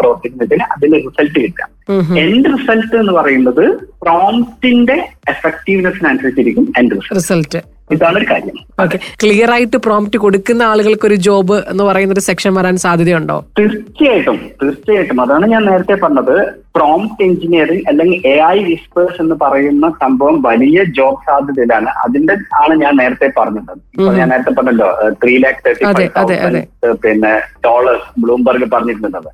പ്രവർത്തിക്കുന്നതിന് 0.00 0.62
അതിന്റെ 0.62 0.98
റിസൾട്ട് 0.98 1.40
കിട്ടുക. 1.40 1.68
ഉം. 1.88 2.18
എൻഡ് 2.18 2.44
റിസൾട്ട് 2.44 2.96
എന്ന് 2.96 3.12
പറയുന്നത് 3.12 3.64
പ്രോംപ്റ്റിന്റെ 4.02 5.08
എഫക്റ്റീവ്നെസ്സിനനുസരിച്ചിരിക്കും 5.28 6.72
എൻഡ് 6.78 6.90
റിസൾട്ട് 7.16 7.79
ഇതാണ് 7.92 8.18
ഒരു 8.18 8.26
കാര്യം. 8.30 8.56
ഓക്കെ. 8.82 8.98
ക്ലിയർ 9.22 9.50
ആയിട്ട് 9.50 9.76
പ്രോംപ്റ്റ് 9.76 10.18
കൊടുക്കുന്ന 10.18 10.62
ആളുകൾക്ക് 10.62 11.06
ഒരു 11.06 11.14
ജോബ് 11.14 11.56
എന്ന് 11.68 11.84
പറയുന്ന 11.84 12.12
ഒരു 12.12 12.20
സെക്ഷൻ 12.20 12.54
വരാൻ 12.54 12.76
സാധ്യതയുണ്ടോ? 12.76 13.44
തീർച്ചയായിട്ടും 13.58 14.50
തീർച്ചയായിട്ടും. 14.62 15.20
അതാണ് 15.20 15.46
ഞാൻ 15.46 15.64
നേരത്തെ 15.64 15.94
പറഞ്ഞത്. 15.94 16.60
പ്രോംപ്റ്റ് 16.76 17.22
എഞ്ചിനീയറിംഗ് 17.22 17.82
അല്ലെങ്കിൽ 17.88 18.26
എ 18.26 18.34
ഐ 18.46 18.64
വിസ്പേഴ്സ് 18.64 19.22
എന്ന് 19.22 19.34
പറയുന്ന 19.42 19.90
സംഭവം 19.90 20.42
വലിയ 20.42 20.84
ജോബ് 20.84 21.16
സാധ്യതയിലാണ്. 21.26 21.86
അതിന്റെ 21.86 22.34
ആണ് 22.62 22.74
ഞാൻ 22.74 22.96
നേരത്തെ 22.96 23.30
പറഞ്ഞത്. 23.38 23.72
ഇപ്പൊ 23.98 24.12
ഞാൻ 24.12 24.28
നേരത്തെ 24.28 24.50
പറഞ്ഞല്ലോ 24.50 25.08
ത്രീ 25.24 25.36
ലാക്ക് 25.36 25.58
തേർട്ടി 25.66 25.84
ഫൈവ്. 25.84 26.94
പിന്നെ 27.02 27.32
ഡോളേഴ്സ് 27.64 28.20
ബ്ലൂംബർഗ് 28.20 28.70
പറഞ്ഞിട്ടുണ്ടത്. 28.70 29.30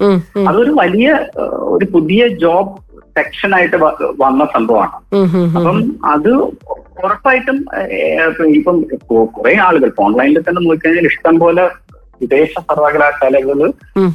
അതൊരു 0.49 0.71
വലിയ 0.71 1.19
ഒരു 1.49 1.85
പുതിയ 1.85 2.29
ജോബ് 2.29 2.86
സെക്ഷൻ 3.17 3.51
ആയിട്ട് 3.55 3.79
വന്ന 4.21 4.45
സംഭവമാണ്. 4.55 4.97
അപ്പം 5.57 5.79
അത് 6.11 6.31
ഉറപ്പായിട്ടും 7.01 7.57
ഇപ്പം 8.55 8.77
കുറെ 9.33 9.55
ആളുകൾ 9.65 9.91
ഓൺലൈനിൽ 10.05 10.41
തന്നെ 10.41 10.63
നോക്കിക്കഴിഞ്ഞാൽ 10.63 11.09
ഇഷ്ടം 11.11 11.37
പോലെ 11.39 11.65
വിദേശ 12.21 12.53
സർവകലാശാലകൾ. 12.69 13.59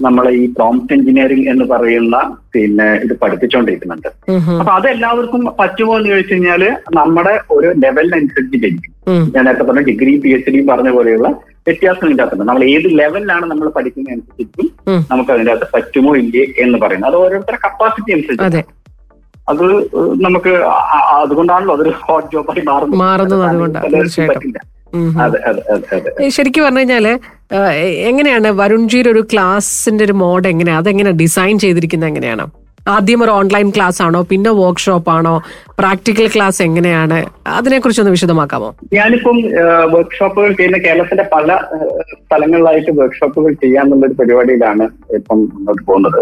നമ്മളെ 0.02 0.32
ഈ 0.38 0.46
പ്രോംപ്റ്റ് 0.56 0.94
എഞ്ചിനീയറിംഗ് 0.94 1.50
എന്ന് 1.50 1.66
പറയുന്ന 1.66 2.16
പിന്നെ 2.54 2.88
ഇത് 3.04 3.14
പഠിപ്പിച്ചുകൊണ്ടിരിക്കുന്നുണ്ട്. 3.22 4.08
അപ്പൊ 4.56 4.72
അത് 4.72 4.88
എല്ലാവർക്കും 4.88 5.44
പറ്റുമോ 5.60 5.94
എന്ന് 5.98 6.10
ചോദിച്ചു 6.10 6.34
കഴിഞ്ഞാൽ 6.34 6.64
നമ്മുടെ 6.96 7.34
ഒരു 7.52 7.70
ലെവലിനനുസരിച്ച് 7.84 8.58
ജനിക്കും. 8.58 8.94
ഞാൻ 9.34 9.46
നേരത്തെ 9.46 9.64
പറഞ്ഞ 9.64 9.84
ഡിഗ്രി 9.88 10.12
പി 10.18 10.30
എച്ച് 10.30 10.52
ഡി 10.52 10.60
പറഞ്ഞ 10.68 10.90
പോലെയുള്ള 10.90 11.28
വ്യത്യാസം 11.68 12.06
ഇതിന്റെ 12.06 12.24
അകത്തുണ്ട് 12.24 12.46
നമ്മൾ 12.46 12.64
ഏത് 12.70 12.88
ലെവലിലാണ് 13.00 13.46
നമ്മൾ 13.46 13.68
പഠിക്കുന്നതനുസരിച്ചും 13.76 14.68
ഉം. 14.88 15.02
നമുക്ക് 15.12 15.32
അതിന്റെ 15.32 15.52
അകത്ത് 15.52 15.68
പറ്റുമോ 15.74 16.12
ഇല്ലേ 16.16 16.44
എന്ന് 16.64 16.78
പറയുന്നത് 16.80 17.10
അത് 17.12 17.18
ഓരോരുത്തരുടെ 17.22 17.62
കപ്പാസിറ്റി 17.66 18.12
അനുസരിച്ച് 18.14 18.46
അതെ 19.48 19.66
നമുക്ക് 20.26 20.52
അതുകൊണ്ടാണല്ലോ 21.22 21.74
അതൊരു 21.78 21.94
ഹോട്ട് 22.02 22.28
ജോബായി 22.34 22.64
മാറുന്നത്. 22.70 23.00
മാറുന്നത് 23.04 23.44
അതുകൊണ്ടാണ്, 23.50 23.92
തീർച്ചയായിട്ടും. 23.96 24.54
ശരിക്കും 26.38 26.64
പറഞ്ഞു 26.66 26.82
കഴിഞ്ഞാൽ 26.82 27.06
എങ്ങനെയാണ് 28.10 28.50
വരുൺജിയുടെ 28.62 29.10
ഒരു 29.16 29.22
ക്ലാസിന്റെ 29.34 30.04
ഒരു 30.08 30.16
മോഡ് 30.24 30.48
എങ്ങനെയാണ് 30.54 30.82
അതെങ്ങനെ 30.84 31.12
ഡിസൈൻ 31.22 31.56
ചെയ്തിരിക്കുന്നത് 31.64 32.10
എങ്ങനെയാണ്? 32.12 32.46
ആദ്യം 32.96 33.24
ഒരു 33.26 33.32
ഓൺലൈൻ 33.40 33.68
ക്ലാസ് 33.76 34.02
ആണോ? 34.06 34.22
പിന്നെ 34.32 34.52
വർക്ക്ഷോപ്പ് 34.62 35.12
ആണോ? 35.18 35.36
പ്രാക്ടിക്കൽ 35.80 36.28
ക്ലാസ് 36.34 36.60
എങ്ങനെയാണ്? 36.66 37.20
അതിനെ 37.58 37.78
കുറിച്ചൊന്ന് 37.80 38.12
വിശദമാക്കാമോ? 38.16 38.70
ഞാനിപ്പം 38.98 39.38
വർക്ക്ഷോപ്പുകൾ 39.94 40.52
ചെയ്യുന്ന 40.58 40.80
കേരളത്തിന്റെ 40.86 41.26
പല 41.36 41.56
സ്ഥലങ്ങളിലായിട്ട് 42.24 42.92
വർക്ക്ഷോപ്പുകൾ 43.00 43.54
ചെയ്യാന്നുള്ള 43.64 44.04
ഒരു 44.10 44.18
പരിപാടിയിലാണ് 44.20 44.86
ഇപ്പം 45.20 45.40
മുന്നോട്ട് 45.54 45.84
പോകുന്നത്. 45.88 46.20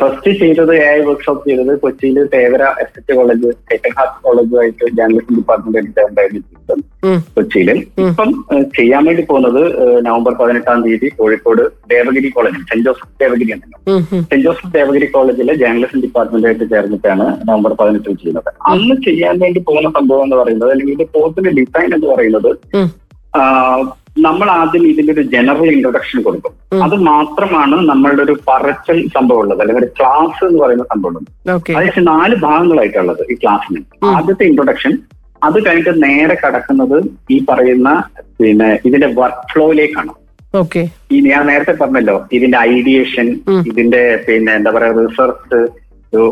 ഫസ്റ്റ് 0.00 0.30
ചെയ്തത് 0.42 0.72
എ 0.76 0.86
ഐ 0.92 1.00
വർക്ക്ഷോപ്പ് 1.08 1.42
ചെയ്തത് 1.48 1.72
കൊച്ചിയിൽ 1.84 2.18
Thevara 2.34 2.62
S 2.84 2.96
H 3.00 3.12
college 3.18 3.50
heart 3.70 3.90
heart 3.98 4.18
കോളേജുമായിട്ട് 4.26 4.84
journalism 4.98 5.34
department. 5.40 6.04
കൊച്ചിയിൽ. 7.36 7.68
ഇപ്പം 8.08 8.30
ചെയ്യാൻ 8.78 9.02
വേണ്ടി 9.08 9.22
പോകുന്നത് 9.28 9.62
നവംബർ 10.06 10.32
പതിനെട്ടാം 10.40 10.80
തീയതി 10.86 11.08
Kozhikode 11.20 11.62
Devagiri 11.92 12.30
college 12.36 12.60
Saint 12.70 12.84
Joseph 12.88 13.14
Devagiri 13.22 13.52
ഉണ്ടല്ലോ. 13.56 13.78
സെന്റ് 14.30 14.44
ജോസഫ് 14.46 14.72
ദേവഗിരി 14.78 15.08
കോളേജിലെ 15.16 15.54
ജേർണലിസം 15.70 16.00
ഡിപ്പാർട്ട്മെന്റായിട്ട് 16.04 16.64
ചേർന്നിട്ടാണ് 16.72 17.26
നവംബർ 17.48 17.72
പതിനെട്ടിൽ 17.80 18.14
ചെയ്യുന്നത്. 18.20 18.50
അന്ന് 18.72 18.94
ചെയ്യാൻ 19.06 19.34
വേണ്ടി 19.44 19.60
പോകുന്ന 19.68 19.90
സംഭവം 19.98 20.24
എന്ന് 20.26 20.36
പറയുന്നത് 20.40 20.70
അല്ലെങ്കിൽ 20.72 20.94
ഇതിന്റെ 20.94 21.08
കോഴ്സിന്റെ 21.16 21.52
ഡിസൈൻ 21.60 21.88
എന്ന് 21.96 22.08
പറയുന്നത് 22.12 22.50
നമ്മൾ 24.24 24.48
ആദ്യം 24.60 24.84
ഇതിന്റെ 24.92 25.12
ഒരു 25.16 25.22
ജനറൽ 25.34 25.68
ഇൻട്രൊഡക്ഷൻ 25.74 26.18
കൊടുക്കും. 26.24 26.52
അത് 26.84 26.94
മാത്രമാണ് 27.10 27.76
നമ്മളുടെ 27.90 28.22
ഒരു 28.26 28.34
പറച്ചൽ 28.48 28.98
സംഭവം 29.16 29.40
ഉള്ളത് 29.42 29.60
അല്ലെങ്കിൽ 29.62 29.82
ഒരു 29.82 29.90
ക്ലാസ് 29.98 30.42
എന്ന് 30.48 30.58
പറയുന്ന 30.62 30.86
സംഭവം 30.92 31.16
ഉള്ളത്. 31.18 31.28
അതായത് 31.76 32.00
നാല് 32.12 32.36
ഭാഗങ്ങളായിട്ടുള്ളത് 32.46 33.22
ഈ 33.32 33.36
ക്ലാസ്സിന് 33.42 33.82
ആദ്യത്തെ 34.16 34.46
ഇൻട്രൊഡക്ഷൻ 34.50 34.94
അത് 35.48 35.58
കഴിഞ്ഞിട്ട് 35.66 35.94
നേരെ 36.06 36.36
കടക്കുന്നത് 36.42 36.96
ഈ 37.34 37.38
പറയുന്ന 37.50 37.90
പിന്നെ 38.40 38.70
ഇതിന്റെ 38.88 39.08
വർക്ക് 39.20 39.46
ഫ്ലോയിലേക്കാണ് 39.52 40.12
ഓക്കെ. 40.54 40.82
ഈ 41.12 41.20
ഞാൻ 41.26 41.46
നേരത്തെ 41.46 41.72
പറഞ്ഞല്ലോ 41.72 42.14
ഇതിന്റെ 42.32 42.58
ഐഡിയേഷൻ 42.70 43.26
ഇതിന്റെ 43.70 44.02
പിന്നെ 44.26 44.52
എന്താ 44.54 44.70
പറയാ 44.70 44.92
റിസർച്ച് 44.98 45.58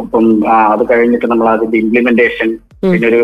ഇപ്പം 0.00 0.24
അത് 0.70 0.82
കഴിഞ്ഞിട്ട് 0.90 1.26
നമ്മൾ 1.26 1.48
അതിന്റെ 1.48 1.78
ഇംപ്ലിമെന്റേഷൻ 1.78 2.48
പിന്നെ 2.82 3.06
ഒരു 3.08 3.20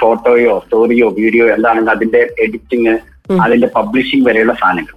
ഫോട്ടോയോ 0.00 0.54
സ്റ്റോറിയോ 0.64 1.08
വീഡിയോ 1.18 1.44
എന്താണെങ്കിൽ 1.56 1.90
അതിന്റെ 1.90 2.20
എഡിറ്റിങ്. 2.44 2.94
അതിന്റെ 3.44 3.68
പബ്ലിഷിംഗ് 3.74 4.26
വരെയുള്ള 4.28 4.54
സാധനങ്ങൾ. 4.54 4.94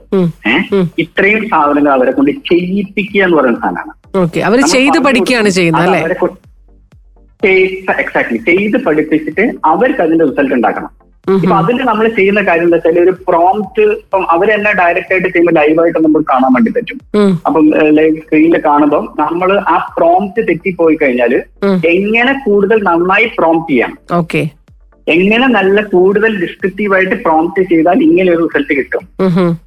ഏഹ് 0.51 0.79
ഇത്രയും 0.97 1.47
സാധനങ്ങൾ 1.51 1.91
അവരെ 1.91 2.11
കൊണ്ട് 2.11 2.31
ചെയ്യിപ്പിക്കുക 2.51 3.21
എന്ന് 3.23 3.37
പറയുന്ന 3.37 3.59
സാധനമാണ്. 3.59 3.93
എക്സാക്ട് 4.15 4.41
അവർ 4.49 4.59
ചെയ്ത് 4.73 4.97
പഠിക്കുകയാണ് 5.07 5.49
ചെയ്യുന്നത് 5.57 5.85
എക്സാക്ട്ലി 8.03 8.39
ചെയ്ത് 8.49 8.77
പഠിപ്പിച്ചിട്ട് 8.87 9.43
അവർക്ക് 9.71 10.01
അതിന്റെ 10.01 10.25
റിസൾട്ട് 10.25 10.53
ഉണ്ടാക്കണം. 10.53 10.91
ഇപ്പൊ 11.27 11.55
അതിൽ 11.61 11.77
നമ്മൾ 11.89 12.05
ചെയ്യുന്ന 12.17 12.41
കാര്യം 12.47 12.65
എന്താ 12.67 12.77
വെച്ചാൽ 12.77 12.97
ഒരു 13.03 13.13
പ്രോംപ്റ്റ് 13.27 13.83
ഇപ്പം 13.99 14.23
അവരെന്നെ 14.33 14.71
ഡയറക്റ്റ് 14.79 15.13
ആയിട്ട് 15.15 15.27
ചെയ്യുമ്പോൾ 15.27 15.55
ലൈവായിട്ട് 15.59 15.99
നമുക്ക് 16.05 16.27
കാണാൻ 16.31 16.51
വേണ്ടി 16.55 16.71
പറ്റും. 16.77 16.97
അപ്പം 17.47 17.65
ലൈവ് 17.99 18.17
സ്ക്രീനിൽ 18.23 18.57
കാണുമ്പോൾ 18.65 19.03
നമ്മൾ 19.21 19.51
ആ 19.73 19.77
പ്രോംപ്റ്റ് 19.97 20.47
തെറ്റിപ്പോയി 20.49 20.97
കഴിഞ്ഞാൽ 21.03 21.33
എങ്ങനെ 21.93 22.33
കൂടുതൽ 22.47 22.81
നന്നായി 22.89 23.29
പ്രോംപ്റ്റ് 23.39 23.71
ചെയ്യാം? 23.73 23.93
ഓക്കെ. 24.19 24.43
എങ്ങനെ 25.07 25.45
നല്ല 25.55 25.77
കൂടുതൽ 25.93 26.31
ഡിസ്ക്രിപ്റ്റീവായിട്ട് 26.41 27.15
പ്രോംപ്റ്റ് 27.23 27.63
ചെയ്താൽ 27.71 27.97
ഇങ്ങനെ 28.05 28.29
ഒരു 28.35 28.43
റിസൾട്ട് 28.43 28.73
കിട്ടും? 28.77 29.03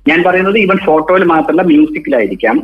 ഞാൻ 0.08 0.18
പറയുന്നത് 0.26 0.56
ഈവൻ 0.62 0.78
ഫോട്ടോയിൽ 0.86 1.25
മാത്രമല്ല 1.32 1.64
മ്യൂസിക്കിലായിരിക്കാം 1.72 2.56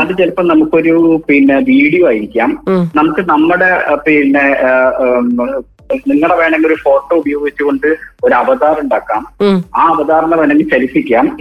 അത് 0.00 0.12
ചിലപ്പോൾ 0.20 0.46
നമുക്കൊരു 0.52 0.94
പിന്നെ 1.28 1.56
വീഡിയോ 1.72 2.04
ആയിരിക്കാം. 2.12 2.50
നമുക്ക് 2.98 3.24
നമ്മുടെ 3.32 3.70
പിന്നെ 4.06 4.44
നിങ്ങളുടെ 5.94 6.36
വേണമെങ്കിൽ 6.36 6.66
ഒരു 6.66 6.74
ഫോട്ടോ 6.74 7.16
ഉപയോഗിച്ചുകൊണ്ട് 7.16 7.86
ഒരു 8.24 8.34
അവതാർ 8.34 8.80
ഉണ്ടാക്കാം. 8.80 9.26
ആ 9.76 9.86
അവതാറിനെ 9.86 10.36
വേണമെങ്കിൽ 10.36 10.70
ചലിപ്പിക്കാം. 10.70 11.36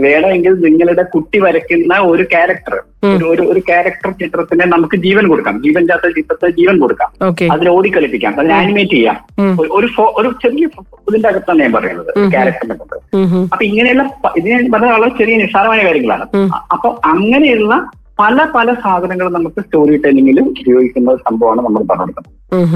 വേണമെങ്കിൽ 0.00 0.52
നിങ്ങളുടെ 0.52 1.02
കുട്ടി 1.02 1.38
വരയ്ക്കുന്ന 1.38 1.98
ഒരു 1.98 2.22
ക്യാരക്ടർ 2.22 2.82
ഒരു 3.18 3.42
ഒരു 3.42 3.60
ക്യാരക്ടർ 3.60 4.10
ചിത്രത്തിന് 4.10 4.72
നമുക്ക് 4.72 4.96
ജീവൻ 4.96 5.28
കൊടുക്കാം. 5.28 5.62
ജീവൻ 5.62 5.86
ചാത്ത 5.86 6.08
ചിത്രത്തെ 6.08 6.50
ജീവൻ 6.50 6.78
കൊടുക്കാം. 6.78 7.26
അതിനെ 7.26 7.52
അതിൽ 7.52 7.68
ഓടിക്കളിപ്പിക്കാം 7.68 8.40
അതിനെ 8.40 8.54
ആനിമേറ്റ് 8.54 8.90
ചെയ്യാം. 8.90 9.16
ഒരു- 9.60 10.00
ഒരു 10.00 10.34
ചെറിയ 10.42 10.66
ഇതിന്റെ 11.08 11.28
അകത്താണ് 11.28 11.58
ഞാൻ 11.58 11.72
പറയുന്നത്. 11.72 12.30
ക്യാരക്ടറിനെ 12.30 12.74
കൊണ്ട് 12.74 13.16
അപ്പൊ 13.52 13.64
ഇങ്ങനെയുള്ള 13.64 14.10
ഇതിനെ 14.36 14.70
പറഞ്ഞ 14.70 14.86
വളരെ 14.86 15.08
ചെറിയ 15.08 15.36
നിസ്സാരമായ 15.36 15.84
കാര്യങ്ങളാണ്. 15.84 16.22
അപ്പൊ 16.72 16.96
അങ്ങനെയുള്ള 17.04 17.90
പല 18.20 18.44
പല 18.54 18.74
സാധനങ്ങളും 18.84 19.32
നമുക്ക് 19.32 19.60
സ്റ്റോറി 19.60 19.96
ടെല്ലിങ്ങിൽ 19.96 20.38
ഉപയോഗിക്കുന്ന 20.52 21.16
സംഭവമാണ് 21.16 21.62
നമ്മൾ 21.62 21.82
പറഞ്ഞത് 21.90 22.20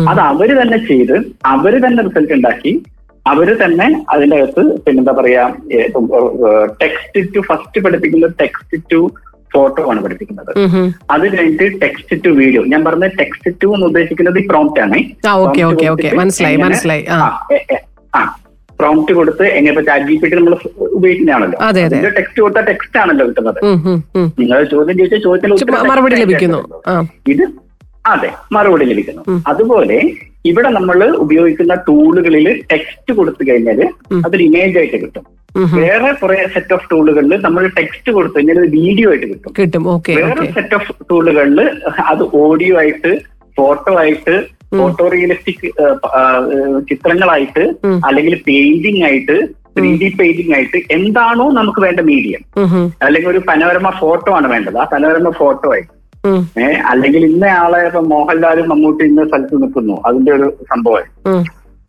അത് 0.08 0.20
അവർ 0.30 0.50
തന്നെ 0.60 0.78
ചെയ്ത് 0.86 1.16
അവർ 1.46 1.74
തന്നെ 1.84 2.02
റിസൾട്ട് 2.02 2.32
ഉണ്ടാക്കി 2.32 2.72
അവർ 3.26 3.48
തന്നെ 3.56 3.86
അതിന്റെ 4.08 4.36
അകത്ത് 4.36 4.62
പിന്നെന്താ 4.84 5.12
പറയാ 5.12 5.42
ടെക്സ്റ്റ് 6.82 7.20
ടു 7.34 7.40
ഫസ്റ്റ് 7.40 7.80
പഠിപ്പിക്കുന്നത് 7.80 8.34
ടെക്സ്റ്റ് 8.40 8.78
ടു 8.92 9.00
ഫോട്ടോ 9.50 9.90
ആണ് 9.90 10.00
പഠിപ്പിക്കുന്നത്. 10.00 10.50
അത് 11.10 11.24
കഴിഞ്ഞിട്ട് 11.32 11.66
ടെക്സ്റ്റ് 11.80 12.24
ടു 12.24 12.30
വീഡിയോ 12.32 12.64
ഞാൻ 12.64 12.84
പറഞ്ഞ 12.84 13.06
ടെക്സ്റ്റ് 13.18 13.50
ടു 13.62 13.68
എന്ന് 13.74 13.86
ഉദ്ദേശിക്കുന്നത് 13.86 14.38
ഈ 14.38 14.46
പ്രോംപ്റ്റ് 14.46 14.80
ആണ്. 14.80 14.98
മനസ്സിലായി 16.16 16.56
മനസ്സിലായി. 16.64 17.04
ആ. 18.14 18.22
പ്രോംപ്റ്റ് 18.82 19.14
കൊടുത്ത് 19.20 19.44
എങ്ങനെ 19.56 19.72
ഇപ്പൊ 19.74 19.84
ചാറ്റ് 19.88 20.06
ജി 20.10 20.16
പി 20.22 20.28
ടി 20.30 20.36
നമ്മൾ 20.40 20.54
ഉപയോഗിക്കുന്നതാണല്ലോ. 20.98 21.58
അതെ, 21.68 21.82
അതെ. 21.88 21.98
ടെക്സ്റ്റ് 22.18 22.40
കൊടുത്താൽ 22.44 22.64
ടെക്സ്റ്റ് 22.70 22.98
ആണല്ലോ 23.02 23.26
കിട്ടുന്നത്. 23.30 23.60
നിങ്ങൾ 24.42 24.58
ചോദ്യം 24.74 24.96
ചോദിച്ചാൽ 25.00 25.22
ചോദ്യത്തിന് 25.28 25.88
മറുപടി 25.92 26.18
ലഭിക്കുന്നു. 26.22 26.60
ഇത് 27.34 27.44
അതെ 28.12 28.30
മറുപടി 28.56 28.84
ലഭിക്കുന്നു. 28.92 29.22
അതുപോലെ 29.50 29.98
ഇവിടെ 30.50 30.70
നമ്മൾ 30.76 30.98
ഉപയോഗിക്കുന്ന 31.24 31.74
ടൂളുകളിൽ 31.88 32.46
ടെക്സ്റ്റ് 32.70 33.12
കൊടുത്തു 33.18 33.42
കഴിഞ്ഞാൽ. 33.48 33.80
അതൊരു 34.26 34.42
ഇമേജ് 34.48 34.76
ആയിട്ട് 34.80 34.98
കിട്ടും. 35.02 35.24
വേറെ 35.82 36.10
കുറെ 36.20 36.38
സെറ്റ് 36.54 36.74
ഓഫ് 36.76 36.86
ടൂളുകളിൽ 36.92 37.32
നമ്മൾ 37.46 37.62
ടെക്സ്റ്റ് 37.78 38.10
കൊടുത്തു 38.16 38.36
കഴിഞ്ഞാൽ 38.36 38.58
അത് 38.62 38.70
വീഡിയോ 38.80 39.08
ആയിട്ട് 39.12 39.28
കിട്ടും. 39.32 39.52
വേറെ 40.20 40.46
സെറ്റ് 40.56 40.76
ഓഫ് 40.78 40.94
ടൂളുകളിൽ 41.10 41.60
അത് 42.12 42.24
ഓഡിയോ 42.44 42.74
ആയിട്ട് 42.82 43.12
ഫോട്ടോ 43.56 43.94
ആയിട്ട് 44.02 44.34
ഫോട്ടോ 44.78 45.04
റിയലിസ്റ്റിക് 45.08 45.66
ചിത്രങ്ങളായിട്ട് 46.90 47.64
അല്ലെങ്കിൽ 48.04 48.34
പെയിന്റിംഗ് 48.46 49.02
ആയിട്ട് 49.04 49.36
ത്രീ 49.76 49.90
ഡി 49.96 50.08
പെയിന്റിംഗ് 50.18 50.54
ആയിട്ട് 50.54 50.78
എന്താണോ 50.92 51.50
നമുക്ക് 51.50 51.80
വേണ്ട 51.80 52.00
മീഡിയം 52.00 52.42
അല്ലെങ്കിൽ 53.02 53.28
ഒരു 53.28 53.40
പനോരമ 53.48 53.90
ഫോട്ടോ 54.00 54.30
ആണ് 54.32 54.48
വേണ്ടത്. 54.50 54.76
ആ 54.76 54.84
പനോരമ 54.92 55.30
ഫോട്ടോ 55.40 55.68
ആയിട്ട് 55.72 55.90
ഏഹ് 56.64 56.80
അല്ലെങ്കിൽ 56.90 57.22
ഇന്ന 57.24 57.44
ആളെ 57.44 57.86
ഇപ്പൊ 57.86 58.00
മോഹൻലാലും 58.00 58.68
മമ്മൂട്ടി 58.68 59.02
ഇന്ന 59.04 59.24
സ്ഥലത്ത് 59.24 59.62
നിൽക്കുന്നു. 59.62 60.02
അതിന്റെ 60.06 60.32
ഒരു 60.32 60.48
സംഭവം. 60.72 61.06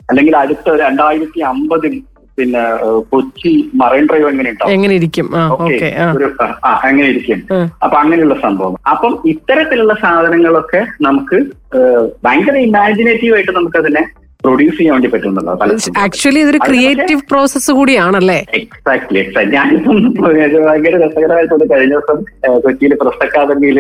അല്ലെങ്കിൽ 0.09 0.37
അടുത്ത 0.37 0.75
രണ്ടായിരത്തി 0.81 1.39
അമ്പതിൽ 1.51 1.93
പിന്നെ 2.37 2.61
കൊച്ചി 3.09 3.51
മറൈൻ 3.75 4.05
ഡ്രൈവ് 4.05 4.27
എങ്ങനെ 4.29 4.49
ഉണ്ടാവും 4.49 4.71
എങ്ങനെ 4.71 4.93
ഇരിക്കും 4.95 5.27
ഓക്കെ 5.57 5.89
ആ. 5.97 6.07
ഒരു 6.11 6.27
ആ 6.65 6.71
അങ്ങനെ 6.83 7.07
ഇരിക്കും. 7.07 7.39
അപ്പൊ 7.83 7.95
അങ്ങനെയുള്ള 7.97 8.37
സംഭവം. 8.41 8.75
അപ്പം 8.87 9.13
ഇത്തരത്തിലുള്ള 9.25 9.93
സാധനങ്ങളൊക്കെ 10.01 10.81
നമുക്ക് 11.01 11.39
ഭയങ്കര 12.23 12.57
ഇമാജിനേറ്റീവ് 12.67 13.35
ആയിട്ട് 13.35 13.51
നമുക്ക് 13.51 13.77
അതിനെ 13.77 14.03
പ്രൊഡ്യൂസ് 14.43 14.77
ചെയ്യാൻ 14.77 14.93
വേണ്ടി 14.95 15.09
പറ്റുന്നുണ്ടോ? 15.11 15.51
ആക്ച്വലി 16.01 16.39
ഇതൊരു 16.39 16.59
ക്രിയേറ്റീവ് 16.65 17.21
പ്രോസസ്സ് 17.29 17.71
കൂടിയാണല്ലേ? 17.71 18.39
എക്സാക്ട്ലി 18.59 19.19
എക്സാക്ട് 19.19 19.53
ഞാനിപ്പം 19.53 19.99
ഭയങ്കര 20.63 20.95
രസകരമായിട്ടുണ്ട് 21.03 21.65
കഴിഞ്ഞ 21.71 21.93
ദിവസം 21.93 22.17
കൊച്ചിയിൽ 22.65 22.93
പ്രസ് 23.01 23.23
അക്കാദമിയിൽ 23.25 23.77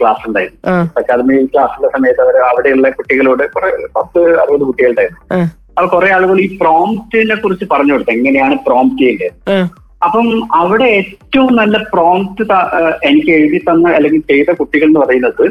ക്ലാസ് 0.00 0.22
ഉണ്ടായിരുന്നു. 0.28 0.60
പ്രസ് 0.66 1.00
അക്കാദമി 1.02 1.36
ക്ലാസ്സിന്റെ 1.54 1.90
സമയത്ത് 1.96 2.22
അവർ 2.26 2.36
അവിടെയുള്ള 2.50 2.90
കുട്ടികളോട് 2.98 3.44
കുറെ 3.54 3.70
പത്ത് 3.96 4.22
അറുപത് 4.42 4.64
കുട്ടികളുണ്ടായിരുന്നു. 4.68 5.20
അപ്പൊ 5.76 5.86
കുറെ 5.88 6.08
ആളുകൾ 6.12 6.40
ഈ 6.40 6.48
പ്രോംപ്റ്റിനെ 6.56 7.34
കുറിച്ച് 7.34 7.66
പറഞ്ഞു 7.70 7.92
കൊടുത്തു 7.92 8.10
എങ്ങനെയാണ് 8.10 8.56
പ്രോംപ്റ്റ് 8.66 9.02
ചെയ്യേണ്ടത്? 9.02 9.54
അപ്പം 10.04 10.26
അവിടെ 10.54 10.86
ഏറ്റവും 10.98 11.56
നല്ല 11.56 11.76
പ്രോംപ്റ്റ് 11.92 12.44
എനിക്ക് 13.08 13.30
എഴുതി 13.30 13.58
തന്ന 13.58 13.92
അല്ലെങ്കിൽ 13.98 14.20
ചെയ്ത 14.30 14.50
കുട്ടികൾ 14.52 14.86
എന്ന് 14.86 15.00
പറയുന്നത് 15.00 15.44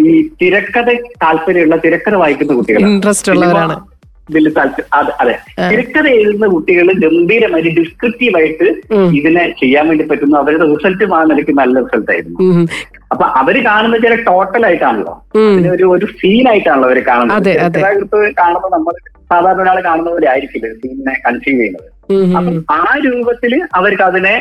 ഈ 0.00 0.12
തിരക്കഥ 0.42 0.88
താല്പര്യമുള്ള 1.24 1.76
തിരക്കഥ 1.76 2.14
വായിക്കുന്ന 2.14 2.54
കുട്ടികളാണ്. 2.54 3.00
താല്പര്യം 3.06 3.78
അതെ 4.98 5.12
അതെ. 5.22 5.34
തിരക്കഥ 5.70 6.06
എഴുതുന്ന 6.18 6.46
കുട്ടികൾ 6.46 6.86
ഗംഭീരമായി 7.04 7.70
ഡിസ്ക്രിപ്റ്റീവ് 7.78 8.36
ആയിട്ട് 8.36 8.68
ഇതിനെ 9.18 9.44
ചെയ്യാൻ 9.60 9.88
വേണ്ടി 9.88 10.04
പറ്റുന്നു 10.04 10.36
അവരുടെ 10.38 10.66
റിസൾട്ട് 10.74 11.14
ആ 11.14 11.22
നിലയ്ക്ക് 11.30 11.54
നല്ല 11.60 11.74
റിസൾട്ട് 11.80 12.10
ആയിരുന്നു. 12.12 12.66
അപ്പൊ 13.12 13.24
അവർ 13.40 13.56
കാണുന്ന 13.66 13.96
ചില 13.96 14.14
ടോട്ടൽ 14.28 14.62
ആയിട്ടാണല്ലോ. 14.66 15.14
ഒരു 15.74 15.84
ഒരു 15.94 16.06
സീനായിട്ടാണല്ലോ 16.20 16.88
അവർ 16.90 17.00
കാണുന്നത്. 17.08 17.38
അതെ, 17.40 17.54
അതെ. 17.66 17.80
കാണുമ്പോൾ 18.40 18.70
നമ്മൾ 18.76 18.94
സാധാരണ 19.32 19.62
ഒരാൾ 19.64 19.80
കാണുന്ന 19.88 20.10
പോലെ 20.14 20.28
ആയിരിക്കില്ല 20.34 20.74
സീനിനെ 20.82 21.16
കൺസീവ് 21.26 21.58
ചെയ്യുന്നത്. 21.60 21.88
അപ്പം 22.38 22.56
ആ 22.76 22.80
രൂപത്തിൽ 23.04 23.52
അവർക്ക് 23.78 24.04
അതിനെ 24.08 24.32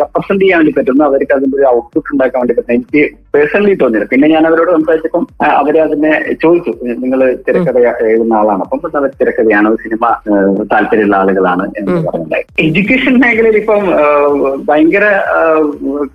റെപ്രസെന്റ് 0.00 0.42
ചെയ്യാൻ 0.42 0.58
വേണ്ടി 0.60 0.72
പറ്റുന്നു. 0.76 1.02
അവർക്ക് 1.08 1.34
അതിന്റെ 1.36 1.56
ഒരു 1.58 1.66
ഔട്ട്പുട്ട് 1.74 2.08
ഉണ്ടാക്കാൻ 2.14 2.38
വേണ്ടി 2.40 2.54
പറ്റുന്നു. 2.56 2.76
എനിക്ക് 2.78 3.02
പേഴ്സണലി 3.34 3.74
തോന്നിയത് 3.82 4.06
പിന്നെ 4.12 4.26
ഞാൻ 4.32 4.44
അവരോട് 4.48 4.70
സംസാരിച്ചപ്പം 4.76 5.24
അവർ 5.60 5.76
അതിനെ 5.84 6.12
ചോദിച്ചു 6.42 6.72
നിങ്ങൾ 7.02 7.20
തിരക്കഥ 7.46 7.78
എഴുതുന്ന 8.08 8.34
ആളാണ്. 8.40 8.62
അപ്പം 8.66 8.98
അവർ 9.00 9.10
തിരക്കഥയാണ്? 9.20 9.70
സിനിമ 9.84 10.12
താല്പര്യമുള്ള 10.72 11.16
ആളുകളാണ്? 11.22 11.66
എന്ന് 11.80 12.00
പറയുന്നത് 12.08 12.60
എഡ്യൂക്കേഷൻ 12.66 13.16
മേഖലയിൽ 13.24 13.58
ഇപ്പം 13.62 13.86
ഭയങ്കര 14.68 15.06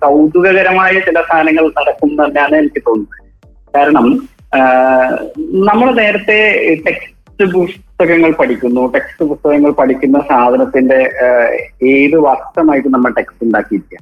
കൗതുകകരമായ 0.04 0.94
ചില 1.08 1.18
സാധനങ്ങൾ 1.30 1.66
നടക്കുന്നു 1.78 2.14
എന്ന് 2.14 2.24
തന്നെയാണ് 2.26 2.56
എനിക്ക് 2.62 2.82
തോന്നുന്നത്. 2.88 3.26
കാരണം 3.76 4.08
നമ്മൾ 5.68 5.88
നേരത്തെ 6.02 6.40
ടെക്സ്റ്റ് 6.86 7.14
പുസ്തകങ്ങൾ 7.44 8.30
പഠിക്കുന്നു. 8.30 8.92
ടെക്സ്റ്റ് 8.92 9.24
പുസ്തകങ്ങൾ 9.24 9.70
പഠിക്കുന്ന 9.70 10.20
സാധനത്തിന്റെ 10.20 11.10
ഏത് 11.86 12.16
വർഷമായിട്ട് 12.16 12.88
നമ്മൾ 12.88 13.10
ടെക്സ്റ്റ് 13.10 13.44
ഉണ്ടാക്കിയിരിക്കുക? 13.44 13.98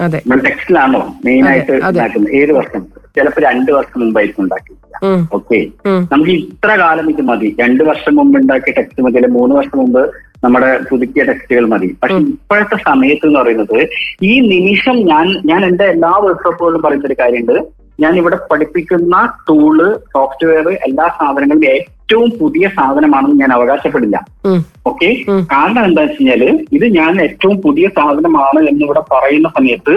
നമ്മൾ 0.00 0.36
ടെക്സ്റ്റിലാണോ 0.36 1.14
മെയിൻ 1.24 1.48
ആയിട്ട്. 1.48 1.72
ഉണ്ടാക്കുന്നത്? 1.72 2.32
ഏത് 2.32 2.52
വർഷം? 2.52 2.86
ചിലപ്പോൾ 3.16 3.40
രണ്ട് 3.40 3.72
വർഷം 3.72 4.00
മുമ്പായിരിക്കും 4.00 4.42
ഉണ്ടാക്കിയിരിക്കുക. 4.42 5.28
ഓക്കെ. 5.32 5.66
നമുക്ക് 6.12 6.30
ഇത്ര 6.30 6.68
കാലം 6.68 7.10
ഇത് 7.10 7.22
മതി. 7.22 7.56
രണ്ട് 7.60 7.84
വർഷം 7.84 8.16
മുമ്പ് 8.16 8.38
ഉണ്ടാക്കിയ 8.38 8.72
ടെക്സ്റ്റ് 8.72 9.02
മതി 9.02 9.16
അല്ലെങ്കിൽ 9.16 9.38
മൂന്ന് 9.38 9.56
വർഷം 9.56 9.78
മുമ്പ് 9.78 10.10
നമ്മുടെ 10.44 10.80
പുതുക്കിയ 10.90 11.22
ടെക്സ്റ്റുകൾ 11.24 11.66
മതി. 11.68 11.96
പക്ഷെ 12.02 12.16
ഇപ്പോഴത്തെ 12.16 12.76
സമയത്ത് 12.76 13.26
എന്ന് 13.26 13.40
പറയുന്നത് 13.40 13.88
ഈ 14.22 14.40
നിമിഷം 14.40 14.96
ഞാൻ 14.96 15.40
ഞാൻ 15.46 15.64
എന്റെ 15.64 15.84
എല്ലാ 15.84 16.10
വർക്ക്ഷോപ്പുകളിലും 16.10 16.82
പറയുന്ന 16.82 17.06
ഒരു 17.06 17.16
കാര്യമുണ്ട്. 17.20 17.66
ഞാൻ 18.00 18.16
ഇവിടെ 18.16 18.38
പഠിപ്പിക്കുന്ന 18.50 19.32
ടൂൾ 19.48 19.96
സോഫ്റ്റ്വെയർ 19.96 20.68
എല്ലാ 20.68 21.08
സാധനങ്ങളും 21.08 21.60
ഏറ്റവും 22.08 22.30
പുതിയ 22.40 22.66
സാധനമാണെന്ന് 22.68 23.36
ഞാൻ 23.40 23.50
അവകാശപ്പെടില്ല. 23.52 24.16
ഓക്കെ. 24.86 25.08
കാരണം 25.50 25.80
എന്താ 25.88 26.00
വെച്ച് 26.04 26.16
കഴിഞ്ഞാൽ 26.18 26.42
ഇത് 26.76 26.86
ഞാൻ 26.96 27.12
ഏറ്റവും 27.24 27.56
പുതിയ 27.64 27.86
സാധനമാണ് 27.96 28.60
എന്നിവിടെ 28.70 29.02
പറയുന്ന 29.10 29.48
സമയത്ത്. 29.56 29.94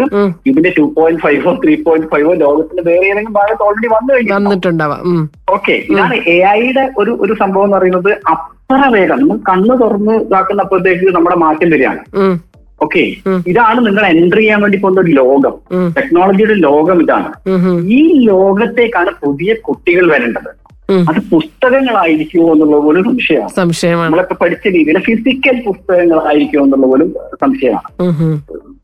ഇതിന്റെ 0.50 0.71
ടു 0.78 0.84
പോയിന്റ് 0.97 1.21
ഫൈവോ 1.26 1.54
ത്രീ 1.63 1.76
പോയിന്റ് 1.86 2.10
ഫൈവോ 2.13 2.34
ലോകത്തിന്റെ 2.43 2.84
വേറെ 2.89 3.06
ഏതെങ്കിലും 3.12 3.38
ഭാഗത്ത് 3.39 3.65
ഓൾറെഡി 3.67 3.89
വന്നു 3.95 4.12
കഴിഞ്ഞു 4.13 4.36
വന്നിട്ടുണ്ടാവാം 4.36 5.02
ഉം. 5.12 5.24
ഓക്കെ 5.56 5.76
ഇതാണ് 5.93 6.17
എ 6.36 6.38
ഐയുടെ 6.58 6.86
ഒരു 6.97 7.13
ഒരു 7.24 7.36
സംഭവം 7.41 7.65
എന്ന് 7.65 7.78
പറയുന്നത് 7.78 8.12
അത്ര 8.34 8.84
വേഗം 8.95 9.19
നമ്മൾ 9.21 9.39
കണ്ണ് 9.50 9.76
തുറന്ന് 9.82 10.15
ഇതാക്കുന്നപ്പോഴത്തേക്ക് 10.28 11.15
നമ്മുടെ 11.17 11.38
മാറ്റം 11.45 11.69
വരികയാണ്. 11.74 12.02
ഓക്കെ 12.82 13.02
ഇതാണ് 13.50 13.80
നിങ്ങൾ 13.88 14.04
എൻട്രി 14.13 14.41
ചെയ്യാൻ 14.41 14.60
വേണ്ടി 14.62 14.78
പോകുന്ന 14.78 15.00
ഒരു 15.00 15.12
ലോകം 15.17 15.56
ടെക്നോളജിയുടെ 15.97 16.56
ലോകം 16.63 16.97
ഇതാണ്. 17.04 17.30
ഈ 17.95 18.00
ലോകത്തേക്കാണ് 18.30 19.12
പുതിയ 19.24 19.54
കുട്ടികൾ 19.67 20.06
വരേണ്ടത്. 20.13 20.50
അത് 21.10 21.19
പുസ്തകങ്ങളായിരിക്കുമോ 21.32 22.54
എന്നുള്ള 22.54 22.77
പോലും 22.77 23.04
സംശയമാണ്. 23.04 23.49
സംശയമാണ്. 23.49 24.06
നമ്മളൊക്കെ 24.06 24.34
പഠിച്ച 24.34 24.67
രീതിയിൽ 24.67 24.99
ഫിസിക്കൽ 24.99 25.62
പുസ്തകങ്ങളായിരിക്കുമോ 25.65 26.63
എന്നുള്ള 26.63 26.88
പോലും 26.88 27.15
സംശയമാണ്. 27.41 27.89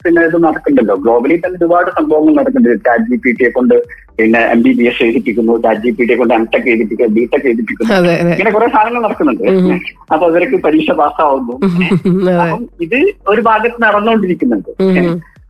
പിന്നെ 0.03 0.21
ഇത് 0.21 0.43
നടക്കുന്നുണ്ടല്ലോ 0.43 0.95
ഗ്ലോബലി 0.95 1.35
തന്നെ 1.35 1.57
ഒരുപാട് 1.57 1.89
സംഭവങ്ങൾ 1.99 2.33
നടക്കുന്നുണ്ട്. 2.33 2.83
ചാറ്റ് 2.85 3.03
ജി 3.03 3.15
പി 3.15 3.31
ടിയെ 3.31 3.49
കൊണ്ട് 3.49 3.75
പിന്നെ 4.19 4.39
എം 4.39 4.61
ബി 4.61 4.71
ബി 4.73 4.83
എസ് 4.87 5.03
എഴുതിപ്പിക്കുന്നു. 5.03 5.61
ചാറ്റ് 5.61 5.81
ജി 5.81 5.89
പി 5.89 6.05
ടിയെ 6.05 6.17
കൊണ്ട് 6.17 6.33
എംടെക് 6.33 6.69
എഴുതിപ്പിക്കുന്നു 6.69 7.13
ബി 7.15 7.29
ടെക് 7.33 7.47
എഴുതിപ്പിക്കുന്നു. 7.47 7.93
ഇങ്ങനെ 8.33 8.51
കുറെ 8.51 8.67
സാധനങ്ങൾ 8.67 9.01
നടക്കുന്നുണ്ട്. 9.01 9.43
അപ്പൊ 10.13 10.27
അവർക്ക് 10.29 10.55
പരീക്ഷ 10.55 10.91
പാസ്സാവുന്നു. 10.91 11.55
അപ്പം 12.41 12.67
ഇത് 12.81 12.99
ഒരു 13.27 13.41
ഭാഗത്ത് 13.41 13.83
നടന്നുകൊണ്ടിരിക്കുന്നുണ്ട്. 13.83 14.71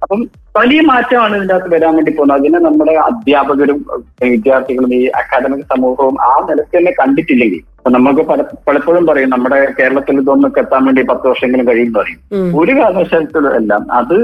അപ്പം 0.01 0.19
വലിയ 0.57 0.81
മാറ്റമാണ് 0.81 1.35
ഇതിന്റെ 1.35 1.53
അകത്ത് 1.53 1.73
വരാൻ 1.73 1.95
വേണ്ടി 1.95 2.11
പോകുന്നത്. 2.11 2.37
അതിനെ 2.39 2.59
നമ്മുടെ 2.59 2.91
അധ്യാപകരും 2.91 3.85
വിദ്യാർത്ഥികളും 4.23 4.93
ഈ 4.95 5.05
അക്കാദമിക് 5.05 5.65
സമൂഹവും 5.73 6.17
ആ 6.21 6.47
നിലയ്ക്ക് 6.49 6.77
തന്നെ 6.77 6.91
കണ്ടിട്ടില്ലെങ്കിൽ 6.91 7.63
നമുക്ക് 7.95 8.21
പല 8.21 8.41
പലപ്പോഴും 8.67 9.07
പറയും 9.07 9.29
നമ്മുടെ 9.29 9.67
കേരളത്തിൽ 9.79 10.19
ഇതൊന്നൊക്കെ 10.21 10.59
എത്താൻ 10.59 10.85
വേണ്ടി 10.85 11.01
പത്ത് 11.01 11.27
വർഷമെങ്കിലും 11.27 11.67
കഴിയും 11.67 11.93
പറയും. 11.93 12.19
ഒരു 12.59 12.71
കാരണവശാലും 12.71 13.55
എല്ലാം 13.55 13.91
അത് 13.91 14.15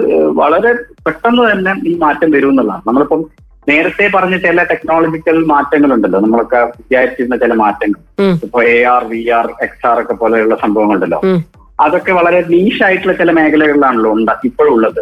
വളരെ 0.42 0.74
പെട്ടെന്ന് 1.06 1.52
തന്നെ 1.52 1.74
ഈ 1.88 1.98
മാറ്റം 1.98 2.32
വരും 2.32 2.50
എന്നുള്ളതാണ്. 2.50 2.82
നമ്മളിപ്പം 2.88 3.24
നേരത്തെ 3.70 4.10
പറഞ്ഞ 4.16 4.38
ചില 4.38 4.64
ടെക്നോളജിക്കൽ 4.64 5.38
മാറ്റങ്ങളുണ്ടല്ലോ. 5.46 6.20
നമ്മളൊക്കെ 6.20 6.58
വിചാരിച്ചിരുന്ന 6.58 7.36
ചില 7.36 7.54
മാറ്റങ്ങൾ. 7.54 8.00
ഇപ്പൊ 8.44 8.64
A 8.64 8.84
R 8.84 9.04
V 9.06 9.30
R 9.30 9.48
X 9.62 9.88
R 9.88 10.02
ഒക്കെ 10.02 10.14
പോലെയുള്ള 10.14 10.56
സംഭവങ്ങളുണ്ടല്ലോ. 10.56 11.22
അതൊക്കെ 11.80 12.12
വളരെ 12.12 12.46
നീഷായിട്ടുള്ള 12.50 13.14
ചില 13.14 13.32
മേഖലകളിലാണല്ലോ 13.32 14.12
ഉണ്ട് 14.12 14.32
ഇപ്പോഴുള്ളത്. 14.46 15.00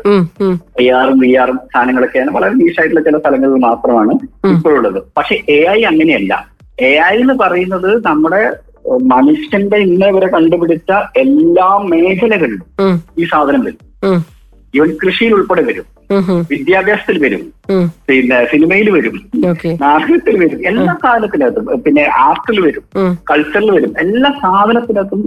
എ 0.81 0.89
ആറും 0.89 1.19
വി 1.19 1.35
ആറും 1.35 1.59
സാധനങ്ങളൊക്കെയാണ് 1.73 2.31
വളരെ 2.31 2.53
നീഷായിട്ടുള്ള 2.53 3.03
ചില 3.03 3.17
സ്ഥലങ്ങളിൽ 3.17 3.53
മാത്രമാണ് 3.53 4.13
ഇപ്പോഴുള്ളത്. 4.51 5.03
പക്ഷെ 5.17 5.35
എ 5.49 5.65
ഐ 5.69 5.83
അങ്ങനെയല്ല. 5.83 6.47
എ 6.81 6.91
ഐ 7.11 7.15
എന്ന് 7.19 7.33
പറയുന്നത് 7.33 8.05
നമ്മുടെ 8.05 8.71
മനുഷ്യന്റെ 9.01 9.77
ഇന്നേ 9.77 10.11
വരെ 10.11 10.27
കണ്ടുപിടിച്ച 10.27 10.91
എല്ലാ 11.17 11.77
മേഖലകളിലും 11.77 13.01
ഈ 13.17 13.25
സാധനം 13.25 13.63
വരും. 13.63 13.79
ഉം, 14.73 14.77
ഈവൻ 14.77 14.89
കൃഷിയിൽ 15.03 15.33
ഉൾപ്പെടെ 15.37 15.63
വരും. 15.69 15.85
വിദ്യാഭ്യാസത്തിൽ 16.51 17.17
വരും. 17.23 17.41
പിന്നെ 18.09 18.37
സിനിമയിൽ 18.51 18.87
വരും. 18.95 19.15
നാടകത്തിൽ 19.83 20.35
വരും. 20.43 20.59
എല്ലാ 20.69 20.93
സാധനത്തിനകത്തും 21.03 21.65
പിന്നെ 21.85 22.03
ആർട്ടിൽ 22.25 22.59
വരും 22.65 22.83
കൾച്ചറിൽ 23.31 23.69
വരും 23.77 23.93
എല്ലാ 23.99 24.31
സാധനത്തിനകത്തും 24.43 25.21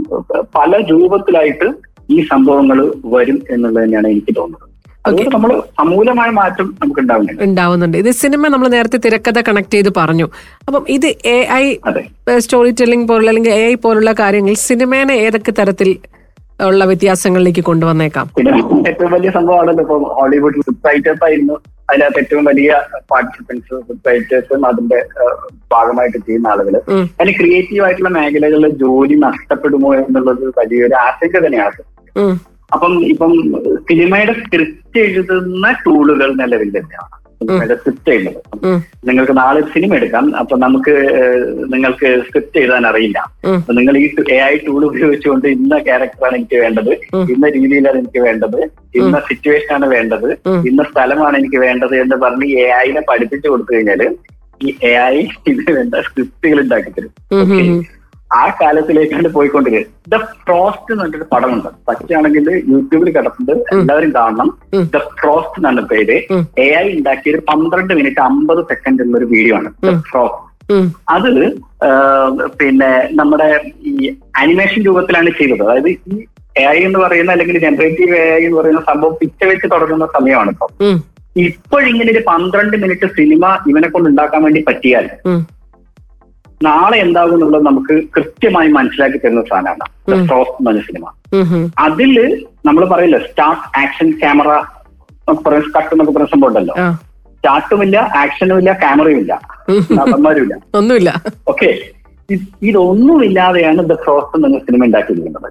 പല 0.59 0.73
രൂപത്തിലായിട്ട് 0.91 1.69
ഈ 2.11 2.19
സംഭവങ്ങൾ 2.33 2.79
വരും 3.15 3.39
എന്നുള്ളത് 3.51 3.85
തന്നെയാണ് 3.85 4.09
എനിക്ക് 4.09 4.35
തോന്നുന്നത്. 4.39 4.71
സമൂലമായ 5.79 6.31
മാറ്റം 6.31 6.67
നമുക്ക് 6.83 7.01
ഉണ്ടാവുന്നുണ്ട് 7.01 7.43
ഉണ്ടാവുന്നുണ്ട്. 7.43 7.97
ഇത് 7.99 8.11
സിനിമ 8.11 8.49
നമ്മൾ 8.49 8.69
നേരത്തെ 8.69 8.99
തിരക്കഥ 9.05 9.39
കണക്ട് 9.49 9.75
ചെയ്ത് 9.75 9.91
പറഞ്ഞു. 9.97 10.27
അപ്പം 10.67 10.85
ഇത് 10.89 11.07
എ 11.07 11.39
ഐ 11.53 11.65
സ്റ്റോറി 12.39 12.71
ടെല്ലിംഗ് 12.71 13.09
പോലുള്ള 13.09 13.31
അല്ലെങ്കിൽ 13.31 13.53
എ 13.53 13.65
ഐ 13.67 13.75
പോലുള്ള 13.75 14.13
കാര്യങ്ങൾ 14.21 14.55
സിനിമേനെ 14.69 15.15
ഏതൊക്കെ 15.27 15.53
തരത്തിൽ 15.59 15.91
ഉള്ള 16.61 16.85
വ്യത്യാസങ്ങളിലേക്ക് 16.85 17.63
കൊണ്ടുവന്നേക്കാം. 17.65 18.27
പിന്നെ 18.37 18.53
ഏറ്റവും 18.89 19.13
വലിയ 19.13 19.31
സംഭവമാണല്ലോ 19.31 19.83
ഇപ്പൊ 19.83 19.97
ഹോളിവുഡ് 20.19 20.61
സ്ക്രിപ്റ്റ് 20.61 20.89
റൈറ്റേഴ്സ് 20.89 21.25
ആയിരുന്നു 21.25 21.57
അതിനകത്ത് 21.91 22.19
ഏറ്റവും 22.19 22.45
വലിയ 22.45 22.71
പാർട്ടിസിപ്പൻസ് 23.13 23.65
സ്ക്രിപ്റ്റ് 23.65 24.09
റൈറ്റേഴ്സും 24.11 24.67
അതിന്റെ 24.67 24.99
ഭാഗമായിട്ട് 25.73 26.19
ചെയ്യുന്ന 26.27 26.49
ആളുകൾ 26.49 26.77
അതിന് 27.21 27.35
ക്രിയേറ്റീവ് 27.41 27.85
ആയിട്ടുള്ള 27.87 28.09
മേഖലകളിൽ 28.09 28.75
ജോലി 28.85 29.17
നഷ്ടപ്പെടുമോ 29.27 29.95
എന്നുള്ളത് 29.95 30.45
വലിയൊരു 30.59 30.97
ആശങ്ക 31.07 31.47
തന്നെയാണ്. 31.47 31.85
അപ്പം 32.73 32.93
ഇപ്പം 33.05 33.33
സിനിമയുടെ 33.89 34.33
സ്ക്രിപ്റ്റ് 34.33 34.99
എഴുതുന്ന 34.99 35.67
ടൂളുകൾ 35.87 36.35
നിലവിൽ 36.43 36.71
തന്നെയാണ്. 36.79 37.15
സിനിമയുടെ 37.45 37.77
സ്ക്രിപ്റ്റ് 37.81 38.11
ചെയ്യുന്നത്. 38.11 38.41
നിങ്ങൾക്ക് 39.09 39.35
നാളെ 39.41 39.61
സിനിമ 39.75 39.95
എടുക്കാം. 40.01 40.27
അപ്പൊ 40.41 40.55
നമുക്ക് 40.65 40.95
നിങ്ങൾക്ക് 41.75 42.09
സ്ക്രിപ്റ്റ് 42.27 42.61
എഴുതാൻ 42.63 42.85
അറിയില്ല. 42.91 43.19
അപ്പൊ 43.59 43.75
നിങ്ങൾ 43.79 43.97
ഈ 44.03 44.07
എ 44.37 44.39
ഐ 44.51 44.55
ടൂൾ 44.67 44.81
ഉപയോഗിച്ചുകൊണ്ട് 44.91 45.47
ഇന്ന 45.57 45.79
ക്യാരക്ടറാണ് 45.89 46.37
എനിക്ക് 46.41 46.59
വേണ്ടത് 46.65 46.93
ഇന്ന 47.35 47.49
രീതിയിലാണ് 47.57 47.99
എനിക്ക് 48.03 48.23
വേണ്ടത് 48.29 48.61
ഇന്ന 49.01 49.19
സിറ്റുവേഷൻ 49.31 49.73
ആണ് 49.79 49.89
വേണ്ടത് 49.97 50.29
ഇന്ന 50.71 50.83
സ്ഥലമാണ് 50.93 51.37
എനിക്ക് 51.43 51.61
വേണ്ടത് 51.67 51.97
എന്ന് 52.03 52.19
പറഞ്ഞ് 52.25 52.49
എ 52.65 52.69
ഐനെ 52.87 53.03
പഠിപ്പിച്ചു 53.11 53.49
കൊടുത്തു 53.49 53.73
കഴിഞ്ഞാൽ 53.75 54.03
ഈ 54.61 54.71
എ 54.91 54.95
ഐ 55.15 55.17
ഇതിന് 55.51 55.73
വേണ്ട 55.79 55.95
സ്ക്രിപ്റ്റുകൾ 56.07 56.59
ഉണ്ടാക്കി 56.65 56.91
തരും. 56.97 57.13
ആ 58.35 58.45
കാലത്തിലേക്കാണ് 58.59 59.29
പോയിക്കൊണ്ടിരിക്കുന്നത് 59.35 59.83
ദ 60.13 60.17
ഫ്രോസ്റ്റ് 60.41 60.93
എന്ന് 60.93 61.03
പറഞ്ഞൊരു 61.03 61.27
പടമുണ്ട്. 61.33 61.69
പറ്റുകയാണെങ്കിൽ 61.89 62.47
യൂട്യൂബിൽ 62.71 63.11
കിടക്കുന്നത് 63.11 63.53
എല്ലാവരും 63.75 64.11
കാണണം. 64.17 64.49
ദ 64.89 65.01
ഫ്രോസ്റ്റ് 65.15 65.59
എന്നാണ് 65.61 65.83
പേര്. 65.93 66.17
എ 66.59 66.69
ഐ 66.77 66.87
ഉണ്ടാക്കിയ 66.95 67.35
ഒരു 67.35 67.43
പന്ത്രണ്ട് 67.51 67.95
മിനിറ്റ് 67.95 68.23
അമ്പത് 68.23 68.63
സെക്കൻഡ് 68.71 69.03
എന്നൊരു 69.03 69.29
വീഡിയോ 69.33 69.57
ആണ്. 69.57 69.71
The 69.85 69.95
Frost. 70.09 70.43
അത് 71.11 71.31
പിന്നെ 72.61 72.91
നമ്മുടെ 73.15 73.49
ഈ 73.91 73.95
അനിമേഷൻ 74.39 74.81
രൂപത്തിലാണ് 74.87 75.33
ചെയ്തത്. 75.41 75.65
അതായത് 75.65 75.91
ഈ 75.91 76.17
എ 76.57 76.65
ഐ 76.71 76.79
എന്ന് 76.85 76.99
പറയുന്ന 76.99 77.33
അല്ലെങ്കിൽ 77.33 77.57
ജനറേറ്റീവ് 77.63 78.15
എ 78.19 78.29
ഐ 78.35 78.43
എന്ന് 78.45 78.59
പറയുന്ന 78.59 78.83
സംഭവം 78.89 79.15
പിച്ച 79.21 79.41
വെച്ച് 79.45 79.67
തുടങ്ങുന്ന 79.73 80.07
സമയമാണ് 80.15 80.51
ഇപ്പോൾ 80.53 80.71
ഉം, 80.85 80.99
ഇപ്പോഴിങ്ങനെ 81.45 82.11
ഒരു 82.13 82.23
പന്ത്രണ്ട് 82.29 82.77
മിനിറ്റ് 82.77 83.07
സിനിമ 83.17 83.43
ഇവനെ 83.71 83.89
കൊണ്ട് 83.89 84.09
ഉണ്ടാക്കാൻ 84.11 84.43
വേണ്ടി 84.43 84.61
പറ്റിയാൽ 84.69 85.07
നാളെ 86.63 86.99
എന്താകും 86.99 87.35
എന്നുള്ളത് 87.35 87.67
നമുക്ക് 87.67 87.95
കൃത്യമായി 88.17 88.69
മനസ്സിലാക്കി 88.69 89.19
തരുന്ന 89.19 89.43
സാധനമാണ്. 89.51 89.85
ദ 90.11 90.27
ഫ്രോസ്റ്റ് 90.29 90.57
എന്ന് 90.59 90.71
പറഞ്ഞ 90.71 90.83
സിനിമ. 90.89 91.05
അതിൽ 91.79 92.15
നമ്മൾ 92.67 92.85
പറയില്ല 92.93 93.19
സ്റ്റാർട്ട് 93.19 93.65
ആക്ഷൻ 93.83 94.11
ക്യാമറ 94.11 94.51
കട്ട് 95.31 95.93
എന്നൊക്കെ 95.95 96.13
പറയുന്ന 96.13 96.33
സംഭവം 96.35 96.51
ഉണ്ടല്ലോ. 96.51 96.75
സ്റ്റാർട്ടുമില്ല 97.37 97.97
ആക്ഷനും 97.97 98.59
ഇല്ല 98.59 98.73
ക്യാമറയും 98.73 99.19
ഇല്ല 99.19 99.41
നടന്മാരുമില്ല. 99.99 100.55
ഒന്നുമില്ല. 100.75 101.11
ഓക്കെ 101.49 101.71
ഇതൊന്നുമില്ലാതെയാണ് 102.69 103.81
ദ 103.91 103.95
ഫ്രോസ്റ്റ് 104.05 104.37
എന്ന 104.37 104.59
സിനിമ 104.59 104.85
ഉണ്ടാക്കിയിരിക്കുന്നത്. 104.85 105.49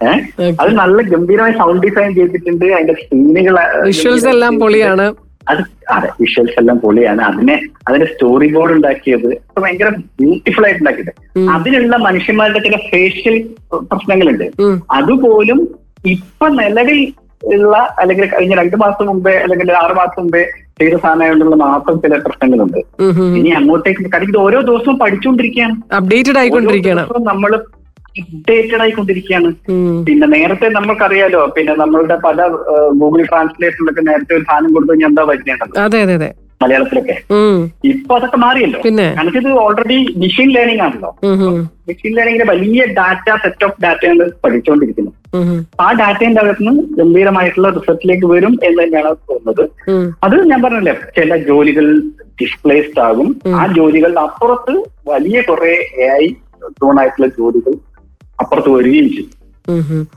ഏഹ് 0.00 0.54
അത് 0.60 0.70
നല്ല 0.82 1.02
ഗംഭീരമായി 1.02 1.54
സൗണ്ട് 1.58 1.86
ഡിസൈൻ 1.86 2.14
ചെയ്തിട്ടുണ്ട്. 2.14 2.64
അതിന്റെ 2.64 2.94
സീനുകൾ 3.02 3.56
വിഷ്വൽസ് 3.86 4.28
എല്ലാം 4.28 4.60
പൊളിയാണ്. 4.60 5.06
അത് 5.48 5.90
അതെ 5.90 6.08
വിഷ്വൽസ് 6.20 6.60
എല്ലാം 6.60 6.80
പൊളിയാണ്. 6.80 7.22
അതിനെ 7.22 7.60
അതിന്റെ 7.88 8.06
സ്റ്റോറി 8.06 8.54
ബോർഡ് 8.54 8.72
ഉണ്ടാക്കിയത് 8.72 9.60
ഭയങ്കര 9.60 9.88
ബ്യൂട്ടിഫുൾ 9.88 10.64
ആയിട്ട് 10.64 10.80
ഉണ്ടാക്കിയത്. 10.80 11.38
ഉം. 11.38 11.50
അതിനുള്ള 11.50 11.96
മനുഷ്യന്മാരുടെ 11.96 12.58
ചില 12.58 12.76
ഫേഷ്യൽ 12.76 13.50
പ്രശ്നങ്ങളുണ്ട്. 13.76 14.44
അതുപോലും 14.90 15.74
ഇപ്പൊ 16.06 16.48
നിലവിൽ 16.48 17.12
ഉള്ള 17.44 17.94
അല്ലെങ്കിൽ 17.98 18.26
കഴിഞ്ഞ 18.26 18.54
രണ്ടു 18.54 18.76
മാസം 18.76 19.06
മുമ്പേ 19.06 19.32
അല്ലെങ്കിൽ 19.32 19.72
ആറ് 19.72 19.92
മാസം 19.92 20.22
മുമ്പേ 20.22 20.50
ചെയ്ത 20.80 20.94
സാധനങ്ങളിലുള്ള 20.94 21.56
മാത്രം 21.56 22.00
ചില 22.00 22.18
പ്രശ്നങ്ങളുണ്ട്. 22.18 22.78
ഇനി 23.38 23.48
അങ്ങോട്ടേക്ക് 23.48 24.12
കാരണം 24.12 24.28
ഇത് 24.28 24.36
ഓരോ 24.36 24.60
ദിവസവും 24.60 24.98
പഠിച്ചുകൊണ്ടിരിക്കുകയാണ് 24.98 25.94
അപ്ഡേറ്റഡ് 25.94 26.38
ആയിക്കൊണ്ടിരിക്കുകയാണ്. 26.38 27.08
നമ്മൾ 27.22 27.64
അപ്ഡേറ്റഡ് 28.20 28.80
ആയിക്കൊണ്ടിരിക്കുകയാണ് 28.82 29.50
പിന്നെ 30.06 30.26
നേരത്തെ 30.26 30.68
നമുക്കറിയാലോ 30.68 31.42
പിന്നെ 31.56 31.74
നമ്മളുടെ 31.82 32.16
പല 32.24 32.48
ഗൂഗിൾ 33.02 33.22
ട്രാൻസ്ലേഷനിലൊക്കെ 33.22 34.04
നേരത്തെ 34.10 34.34
ഒരു 34.38 34.44
സാധനം 34.50 34.72
കൊടുത്തു 34.74 34.92
കഴിഞ്ഞാൽ 34.92 35.12
എന്താ 35.12 35.84
അതെ 35.84 36.30
മലയാളത്തിലൊക്കെ. 36.62 37.14
ഇപ്പൊ 37.84 38.12
അതൊക്കെ 38.16 38.36
മാറിയല്ലോ. 38.36 38.78
കാരണം 39.16 39.38
ഇത് 39.40 39.48
ഓൾറെഡി 39.62 39.96
മെഷീൻ 40.22 40.48
ലേണിംഗ് 40.52 40.82
ആണല്ലോ. 40.84 41.10
മെഷീൻ 41.88 42.12
ലേണിംഗിന്റെ 42.16 42.46
വലിയ 42.52 42.84
ഡാറ്റ 42.98 43.28
സെറ്റ് 43.42 43.64
ഓഫ് 43.66 43.82
ഡാറ്റയാണ് 43.84 44.26
പഠിച്ചുകൊണ്ടിരിക്കുന്നത് 44.44 45.16
ആ 45.84 45.86
ഡാറ്റയുടെ 46.00 46.40
അകത്തുനിന്ന് 46.42 46.82
ഗംഭീരമായിട്ടുള്ള 46.98 47.70
റിസർച്ചിലേക്ക് 47.78 48.26
വരും 48.26 48.54
എന്ന് 48.62 48.80
തന്നെയാണ് 48.82 49.10
തോന്നുന്നത്. 49.30 49.64
അത് 50.26 50.36
ഞാൻ 50.52 50.62
പറഞ്ഞല്ലേ 50.62 50.94
ചില 51.18 51.36
ജോലികൾ 51.50 51.88
ഡിസ്പ്ലേസ്ഡ് 52.42 53.02
ആകും. 53.08 53.28
ആ 53.60 53.66
ജോലികളുടെ 53.78 54.20
അപ്പുറത്ത് 54.20 54.74
വലിയ 55.12 55.40
കുറെ 55.50 55.74
എ 56.04 56.08
ഐ 56.22 56.26
ആയിട്ടുള്ള 57.00 57.26
ജോലികൾ 57.40 57.74
അപ്പുറത്ത് 58.40 58.70
വരികയും 58.70 59.08
ചെയ്യും. 59.08 60.08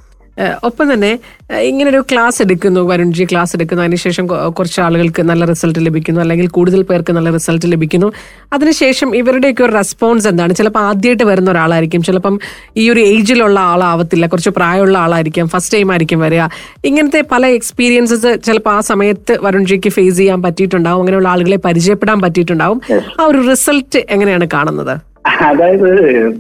ഒപ്പം 0.63 0.93
തന്നെ 0.93 1.19
ഇങ്ങനെ 1.60 1.89
ഒരു 1.89 2.03
ക്ലാസ് 2.12 2.41
എടുക്കുന്നു 2.41 2.82
വരുൺജി 2.89 3.23
ക്ലാസ് 3.23 3.56
എടുക്കുന്നു. 3.56 3.84
അതിനുശേഷം 3.84 4.27
കുറച്ച് 4.27 4.82
ആളുകൾക്ക് 4.82 5.21
നല്ല 5.23 5.45
റിസൾട്ട് 5.45 5.80
ലഭിക്കുന്നു. 5.86 6.21
അല്ലെങ്കിൽ 6.21 6.47
കൂടുതൽ 6.47 6.82
പേർക്ക് 6.89 7.13
നല്ല 7.13 7.30
റിസൾട്ട് 7.34 7.71
ലഭിക്കുന്നു. 7.71 8.12
അതിനുശേഷം 8.53 9.15
ഇവരുടെയൊക്കെ 9.15 9.63
ഒരു 9.63 9.73
റെസ്പോൺസ് 9.73 10.27
എന്താണ്? 10.27 10.53
ചിലപ്പോൾ 10.53 10.80
ആദ്യമായിട്ട് 10.80 11.23
വരുന്ന 11.23 11.51
ഒരാളായിരിക്കും. 11.51 12.03
ചിലപ്പം 12.03 12.39
ഈ 12.77 12.89
ഒരു 12.89 12.99
ഏജിലുള്ള 12.99 13.60
ആളാവത്തില്ല. 13.60 14.27
കുറച്ച് 14.27 14.49
പ്രായമുള്ള 14.49 14.97
ആളായിരിക്കും. 14.97 15.47
ഫസ്റ്റ് 15.47 15.77
ടൈം 15.77 15.91
ആയിരിക്കും 15.91 16.19
വരിക. 16.19 16.43
ഇങ്ങനത്തെ 16.86 17.23
പല 17.32 17.45
എക്സ്പീരിയൻസസ് 17.45 18.38
ചിലപ്പോൾ 18.45 18.69
ആ 18.69 18.80
സമയത്ത് 18.80 19.38
വരുൺജിക്ക് 19.41 19.89
ഫേസ് 19.89 20.17
ചെയ്യാൻ 20.17 20.41
പറ്റിയിട്ടുണ്ടാവും. 20.41 20.99
അങ്ങനെയുള്ള 20.99 21.27
ആളുകളെ 21.27 21.58
പരിചയപ്പെടാൻ 21.58 22.21
പറ്റിയിട്ടുണ്ടാവും. 22.21 22.82
ആ 23.19 23.23
ഒരു 23.23 23.49
റിസൾട്ട് 23.49 24.06
എങ്ങനെയാണ് 24.10 24.47
കാണുന്നത്? 24.53 25.07
അതായത് 25.48 25.90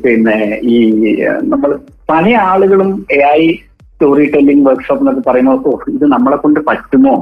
പിന്നെ 0.03 0.37
ഈ 0.63 0.77
നമ്മൾ 1.43 1.71
പല 2.09 2.33
ആളുകളും 2.49 3.05
A 3.11 3.21
I 3.39 3.41
story 3.93 4.25
telling 4.33 4.65
workshop 4.67 5.01
എന്നൊക്കെ 5.03 5.29
പറയുമ്പോൾ 5.29 5.63
ഓ 5.65 5.79
ഇത് 5.93 6.05
നമ്മളെ 6.05 6.37
കൊണ്ട് 6.37 6.59
പറ്റുമോ 6.59 7.13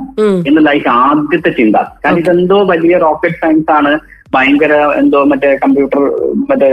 എന്നുള്ളതായിരിക്കും 0.47 0.91
ആദ്യത്തെ 0.91 1.49
ചിന്ത. 1.49 1.77
കാരണം 2.03 2.19
ഇതെന്തോ 2.19 2.57
വലിയ 2.63 2.97
റോക്കറ്റ് 2.97 3.39
സയൻസ് 3.43 3.71
ആണ്. 3.71 3.91
ഭയങ്കര 4.33 4.73
എന്തോ 5.01 5.23
മറ്റേ 5.23 5.49
കമ്പ്യൂട്ടർ 5.63 6.01
മറ്റേ 6.49 6.67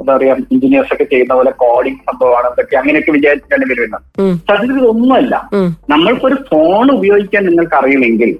എന്താ 0.00 0.16
പറയാ 0.16 0.34
എഞ്ചിനീയേഴ്സ് 0.52 0.92
ഒക്കെ 0.94 1.04
ചെയ്യുന്ന 1.04 1.34
പോലെ 1.34 1.50
കോഡിംഗ് 1.62 2.00
സംഭവമാണ് 2.08 2.46
എന്തൊക്കെ 2.50 2.76
അങ്ങനെയൊക്കെ 2.76 3.12
വിചാരിച്ചിട്ടാണ് 3.12 3.66
വരുന്നത്. 3.72 4.02
സത്യത്തിൽ 4.48 4.78
ഇതൊന്നുമല്ല. 4.78 5.34
നമ്മൾക്ക് 5.44 5.90
നമ്മൾക്കൊരു 5.92 6.36
ഫോൺ 6.50 6.90
ഉപയോഗിക്കാൻ 6.90 7.44
നിങ്ങൾക്ക് 7.46 7.76
അറിയുമെങ്കിൽ 7.80 8.30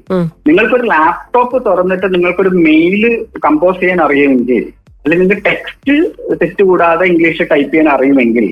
നിങ്ങൾക്കൊരു 0.48 0.84
ലാപ്ടോപ്പ് 0.84 1.66
തുറന്നിട്ട് 1.66 2.14
നിങ്ങൾക്കൊരു 2.14 2.50
മെയിൽ 2.68 3.04
കമ്പോസ് 3.46 3.80
ചെയ്യാൻ 3.80 4.00
അറിയുമെങ്കിൽ 4.02 4.64
അല്ലെങ്കിൽ 5.04 5.24
നിങ്ങൾക്ക് 5.24 5.46
ടെക്സ്റ്റ് 5.50 5.94
തെറ്റ് 6.40 6.62
കൂടാതെ 6.68 7.04
ഇംഗ്ലീഷ് 7.12 7.46
ടൈപ്പ് 7.50 7.72
ചെയ്യാൻ 7.72 7.88
അറിയുമെങ്കിൽ 7.94 8.46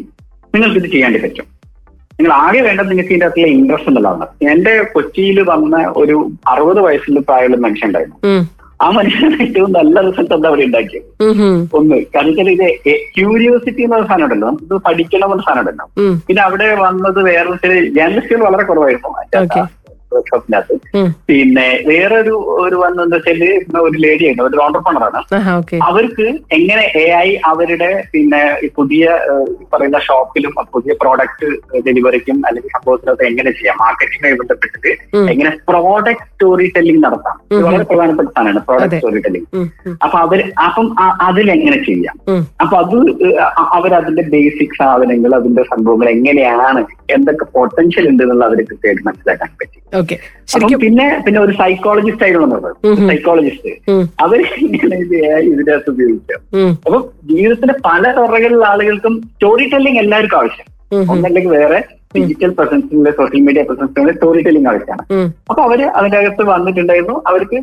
നിങ്ങൾക്ക് 0.54 0.80
ഇത് 0.80 0.88
ചെയ്യാൻ 0.92 1.12
പറ്റും. 1.22 1.46
നിങ്ങൾ 2.16 2.32
ആകെ 2.32 2.60
വേണ്ടത് 2.60 2.88
നിങ്ങൾക്ക് 2.90 3.12
ഇതിന്റെ 3.12 3.26
അകത്തുള്ള 3.26 3.52
ഇൻട്രസ്റ്റ് 3.58 3.90
എന്നുള്ളതാണ്. 3.90 4.26
എന്റെ 4.52 4.74
കൊച്ചിയിൽ 4.94 5.38
വന്ന 5.50 5.76
ഒരു 5.96 6.16
അറുപത് 6.48 6.80
വയസ്സിൽ 6.86 7.18
പ്രായമുള്ള 7.28 7.60
മനുഷ്യൻ 7.66 7.88
ഉണ്ടായിരുന്നു. 7.88 8.18
ആ 8.82 8.86
മനുഷ്യന് 8.90 9.36
ഏറ്റവും 9.42 9.72
നല്ല 9.72 10.00
റിസൾട്ട് 10.06 10.34
എന്താ 10.34 10.48
അവിടെ 10.48 10.62
ഉണ്ടാക്കിയത്? 10.68 11.04
ഒന്ന് 11.78 11.96
കാരണം 12.14 12.50
ഇത് 12.56 12.66
ക്യൂരിയോസിറ്റി 13.16 13.82
എന്ന 13.82 14.06
സാധനം 14.06 14.24
ഉണ്ടല്ലോ. 14.24 14.48
നമുക്ക് 14.48 14.78
പഠിക്കണം 14.86 15.32
എന്ന 15.32 15.44
സാധനം 15.48 15.60
ഉണ്ടല്ലോ. 15.60 15.86
പിന്നെ 16.26 16.42
അവിടെ 16.42 16.68
വന്നത് 16.84 17.20
വേറെ 17.28 17.56
ചില 17.64 17.72
ജേർണലിസ്റ്റുകൾ 17.98 18.42
വളരെ 18.48 18.64
കുറവായിരുന്നു. 18.70 19.12
വർക്ക്ഷോപ്പിനകത്ത്. 20.14 20.74
പിന്നെ 21.30 21.66
വേറൊരു 21.90 22.34
ഒരു 22.64 22.76
വന്നെന്താ 22.82 23.18
വെച്ചാൽ 23.18 23.42
ഒരു 23.86 23.96
ലേഡിയാണ് 24.04 24.42
ഒരു 24.48 24.62
ഓണ്ടർപ്രണറാണ് 24.64 25.20
അവർക്ക് 25.90 26.26
എങ്ങനെ 26.58 26.84
എ 27.02 27.06
ഐ 27.26 27.28
അവരുടെ 27.50 27.90
പിന്നെ 28.14 28.42
പുതിയ 28.78 29.04
പറയുന്ന 29.72 30.00
ഷോപ്പിലും 30.08 30.52
പുതിയ 30.74 30.92
പ്രോഡക്റ്റ് 31.02 31.48
ഡെലിവറിക്കും 31.86 32.38
അല്ലെങ്കിൽ 32.48 32.74
സംഭവത്തിനകത്ത് 32.76 33.26
എങ്ങനെ 33.30 33.50
ചെയ്യാം 33.58 33.76
മാർക്കറ്റിംഗുമായി 33.84 34.38
ബന്ധപ്പെട്ടിട്ട്. 34.40 34.90
എങ്ങനെ 35.34 35.52
പ്രോഡക്റ്റ് 35.70 36.28
സ്റ്റോറി 36.32 36.66
ടെല്ലിംഗ് 36.76 37.02
നടത്താം. 37.06 37.36
വളരെ 37.66 37.84
പ്രധാനപ്പെട്ട 37.90 38.28
സാധനമാണ് 38.28 38.62
പ്രോഡക്റ്റ് 38.68 38.98
സ്റ്റോറി 39.00 39.22
ടെല്ലിംഗ് 39.26 39.48
അപ്പൊ 40.06 40.16
അവർ 40.26 40.40
അപ്പം 40.66 40.86
അതിലെങ്ങനെ 41.28 41.78
ചെയ്യാം. 41.88 42.16
അപ്പൊ 42.64 42.76
അത് 42.84 42.96
അവർ 43.76 43.92
അവരതിന്റെ 43.92 44.24
ബേസിക് 44.32 44.76
സാധനങ്ങൾ 44.80 45.32
അതിന്റെ 45.38 45.62
സംഭവങ്ങൾ 45.70 46.08
എങ്ങനെയാണ് 46.16 46.82
എന്തൊക്കെ 47.16 47.46
പൊട്ടൻഷ്യൽ 47.56 48.04
ഉണ്ട് 48.10 48.22
എന്നുള്ള 48.24 48.44
അവർ 48.48 48.58
കൃത്യമായിട്ട് 48.68 49.04
മനസ്സിലാക്കാൻ 49.08 49.50
പറ്റി. 49.60 49.78
ഓക്കെ. 50.02 50.18
ശരിക്കും 50.48 50.80
പിന്നെ 50.80 51.06
പിന്നെ 51.26 51.40
ഒരു 51.40 51.52
സൈക്കോളജിസ്റ്റ് 51.52 52.24
ആയിട്ടുള്ളത്. 52.24 52.68
സൈക്കോളജിസ്റ്റ് 53.08 53.72
അവർ 54.20 54.40
ഇതിന്റെ 54.58 54.98
ഇത് 55.72 55.90
ഉപയോഗിക്കുക. 55.90 56.38
അപ്പൊ 56.86 57.00
ജീവിതത്തിന്റെ 57.32 57.74
പല 57.84 58.12
തുറകളിലുള്ള 58.18 58.66
ആളുകൾക്കും 58.66 59.16
സ്റ്റോറി 59.34 59.66
ടെല്ലിംഗ് 59.72 59.98
എല്ലാവർക്കും 59.98 60.38
ആവശ്യം. 60.38 60.68
ഒന്നല്ലെങ്കിൽ 61.10 61.52
വേറെ. 61.58 61.80
ഡിജിറ്റൽ 62.16 62.52
പ്രസൻസിന്റെ 62.58 63.12
സോഷ്യൽ 63.20 63.42
മീഡിയ 63.48 63.64
പ്രസൻസിന്റെ 63.70 64.14
സ്റ്റോറി 64.18 64.42
ടെല്ലിംഗ് 64.48 64.70
ആവശ്യമാണ്. 64.72 65.02
അപ്പൊ 65.50 65.62
അവർ 65.68 65.82
അതിന്റെ 65.98 66.18
അകത്ത് 66.20 66.44
വന്നിട്ടുണ്ടായിരുന്നു. 66.52 67.16
അവർക്ക് 67.32 67.58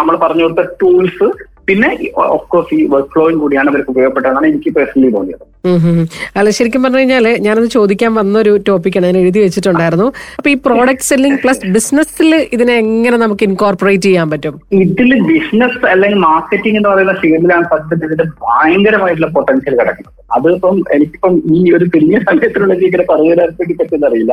നമ്മൾ 0.00 0.16
പറഞ്ഞു 0.24 0.46
കൊടുത്ത 0.46 0.64
ടൂൾസ് 0.82 1.28
പിന്നെ 1.68 1.88
ഓഫ്കോഴ്സ് 2.36 2.74
ഈ 2.74 2.82
വർക്ക് 2.90 3.10
ഫ്ലോയും 3.12 3.36
കൂടിയാണ് 3.42 3.68
അവർക്ക് 3.70 3.90
ഉപയോഗപ്പെട്ടതെന്നാണ് 3.92 4.46
എനിക്ക് 4.50 4.70
പേഴ്സണലി 4.74 5.08
തോന്നിയത്. 5.14 5.44
അല്ല 6.38 6.48
ശരിക്കും 6.56 6.82
പറഞ്ഞു 6.84 7.00
കഴിഞ്ഞാൽ 7.00 7.26
ഞാനത് 7.46 7.68
ചോദിക്കാൻ 7.76 8.10
വന്ന 8.18 8.34
ഒരു 8.42 8.52
ടോപ്പിക്കാണ് 8.68 9.08
ഞാൻ 9.08 9.16
എഴുതി 9.22 9.40
വെച്ചിട്ടുണ്ടായിരുന്നു. 9.44 10.06
അപ്പൊ 10.38 10.48
ഈ 10.52 10.56
പ്രോഡക്റ്റ് 10.66 11.06
സെല്ലിംഗ് 11.08 11.38
പ്ലസ് 11.44 11.70
ബിസിനസ്സിൽ 11.76 12.28
ഇതിനെ 12.56 12.74
എങ്ങനെ 12.82 13.16
നമുക്ക് 13.24 13.44
ഇൻകോർപ്പറേറ്റ് 13.48 14.06
ചെയ്യാൻ 14.08 14.28
പറ്റും? 14.32 14.54
ഇതിൽ 14.84 15.10
ബിസിനസ് 15.30 15.80
അല്ലെങ്കിൽ 15.94 16.20
മാർക്കറ്റിംഗ് 16.28 16.78
എന്ന് 16.80 16.90
പറയുന്ന 16.92 17.14
ഫീൽഡിലാണ് 17.22 17.66
സത്യത്തിൽ 17.72 18.06
ഇതിന്റെ 18.08 18.26
ഭയങ്കരമായിട്ടുള്ള 18.44 19.30
പൊട്ടൻഷ്യൽ 19.38 19.76
കിടക്കുന്നത്. 19.80 20.12
അതിപ്പം 20.36 20.76
എനിക്കിപ്പം 20.94 21.34
ഈ 21.56 21.58
ഒരു 21.76 21.84
ചെറിയ 21.94 22.20
സമയത്തിനുള്ള 22.28 22.74
ഇങ്ങനെ 22.86 23.04
പറയാൻ 23.10 23.40
വേണ്ടി 23.60 23.74
പറ്റുന്നറിയില്ല 23.80 24.32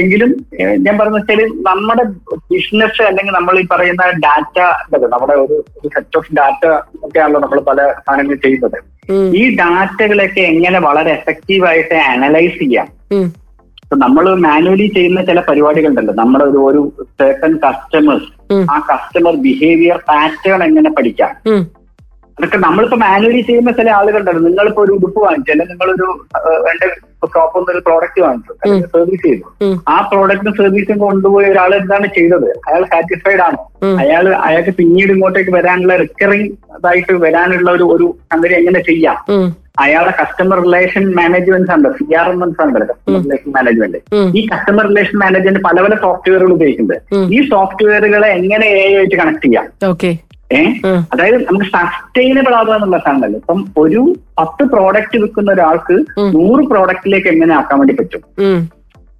എങ്കിലും 0.00 0.30
ഞാൻ 0.84 0.94
പറഞ്ഞ 0.98 1.16
വെച്ചാൽ 1.18 1.42
നമ്മുടെ 1.68 2.04
ബിസിനസ് 2.52 3.02
അല്ലെങ്കിൽ 3.10 3.34
നമ്മൾ 3.38 3.58
ഈ 3.60 3.64
പറയുന്ന 3.70 4.08
ഡാറ്റ 4.26 4.58
നമ്മുടെ 5.14 5.36
ഒരു 5.44 5.58
സെറ്റ് 5.94 6.18
ഓഫ് 6.20 6.32
ഡാറ്റ 6.38 6.64
ഒക്കെയാണല്ലോ 7.06 7.40
നമ്മൾ 7.40 7.60
പല 7.70 7.78
സാധനങ്ങൾ 8.06 8.36
ചെയ്യുന്നത്. 8.46 8.78
ഈ 9.40 9.44
ഡാറ്റകളൊക്കെ 9.60 10.42
എങ്ങനെ 10.52 10.78
വളരെ 10.88 11.10
എഫക്റ്റീവ് 11.18 11.64
ആയിട്ട് 11.70 11.96
അനലൈസ് 12.10 12.58
ചെയ്യാം? 12.58 12.88
നമ്മൾ 14.02 14.24
മാനുവലി 14.44 14.86
ചെയ്യുന്ന 14.96 15.22
ചില 15.28 15.40
പരിപാടികളുണ്ടല്ലോ 15.48 16.14
നമ്മുടെ 16.20 16.44
ഒരു 16.44 16.60
ഒരു 16.68 16.82
സേർട്ടൺ 17.20 17.54
കസ്റ്റമേഴ്സ് 17.64 18.28
ആ 18.74 18.76
കസ്റ്റമർ 18.90 19.34
ബിഹേവിയർ 19.46 19.98
പാറ്റേൺ 20.10 20.62
എങ്ങനെ 20.68 20.90
പഠിക്കാം? 20.98 21.32
അതൊക്കെ 22.38 22.58
നമ്മളിപ്പോ 22.58 22.96
മാനുവലി 22.96 23.40
ചെയ്യുന്ന 23.40 23.70
ചില 23.70 23.90
ആളുകളുണ്ടല്ലോ. 23.90 24.42
നിങ്ങളിപ്പോ 24.48 24.82
ഒരു 24.84 24.92
ഉടുപ്പ് 24.92 25.20
വാങ്ങിച്ചു 25.24 25.52
അല്ലെങ്കിൽ 25.52 25.72
നിങ്ങളൊരു 25.72 26.08
എന്റെ 26.72 26.88
ഷോപ്പിൽ 27.34 27.58
നിന്ന് 27.58 27.72
ഒരു 27.72 27.82
പ്രോഡക്റ്റ് 27.86 28.20
വാങ്ങിച്ചു 28.22 28.52
സർവീസ് 28.94 29.22
ചെയ്തു. 29.26 29.44
ആ 29.88 29.96
പ്രോഡക്റ്റും 30.12 30.54
സർവീസും 30.60 30.98
കൊണ്ടുപോയി 30.98 31.46
ഒരാൾ 31.52 31.74
എന്താണ് 31.74 32.06
ചെയ്തത്? 32.16 32.48
അയാൾ 32.68 32.84
സാറ്റിസ്ഫൈഡ് 32.92 33.42
ആണോ? 33.46 33.60
അയാൾ 34.02 34.26
അയാൾക്ക് 34.48 34.70
പിന്നീട് 34.80 35.12
ഇങ്ങോട്ടേക്ക് 35.12 35.50
വരാനുള്ള 35.50 35.96
റിക്കറിംഗ് 35.96 36.48
ഇതായിട്ട് 36.78 37.12
വരാനുള്ള 37.12 37.70
ഒരു 37.70 37.84
ഒരു 37.96 38.08
സംഗതി 38.32 38.54
എങ്ങനെ 38.54 38.82
ചെയ്യാം? 38.90 39.18
അയാളുടെ 39.82 40.14
കസ്റ്റമർ 40.22 40.58
റിലേഷൻ 40.64 41.04
മാനേജ്മെന്റ് 41.18 41.72
ഉണ്ട് 41.74 41.88
സി 41.98 42.06
ആർ 42.20 42.26
എം 42.32 42.42
ഉണ്ടല്ലോ 42.44 42.86
കസ്റ്റമർ 42.90 43.20
റിലേഷൻ 43.26 43.50
മാനേജ്മെന്റ് 43.56 43.98
ഈ 44.38 44.42
കസ്റ്റമർ 44.46 44.84
റിലേഷൻ 44.90 45.16
മാനേജ്മെന്റ് 45.18 45.60
പല 45.68 45.80
പല 45.86 45.94
സോഫ്റ്റ്വെയറുകൾ 46.04 46.52
ഉപയോഗിക്കുന്നുണ്ട്. 46.52 47.14
ഈ 47.36 47.40
സോഫ്റ്റ്വെയറുകളെ 47.48 48.28
എങ്ങനെ 48.40 48.68
എ 48.82 48.84
ആയിട്ട് 48.98 49.16
കണക്ട് 49.22 49.44
ചെയ്യാം? 49.46 49.66
ഓക്കെ 49.92 50.12
ഏഹ് 50.52 50.86
അതായത് 51.12 51.42
നമുക്ക് 51.42 51.66
സസ്റ്റൈനബിൾ 51.66 52.54
ആവുക 52.54 52.74
എന്നുള്ള 52.74 52.98
സാധനമല്ലോ. 52.98 53.38
ഇപ്പം 53.38 53.64
ഒരു 53.78 54.14
പത്ത് 54.38 54.64
പ്രോഡക്റ്റ് 54.64 55.18
വിൽക്കുന്ന 55.18 55.52
ഒരാൾക്ക്. 55.52 55.96
നൂറ് 56.36 56.64
പ്രോഡക്റ്റിലേക്ക് 56.66 57.28
എങ്ങനെ 57.28 57.54
ആക്കാൻ 57.54 57.78
വേണ്ടി 57.78 57.94
പറ്റും? 57.94 58.22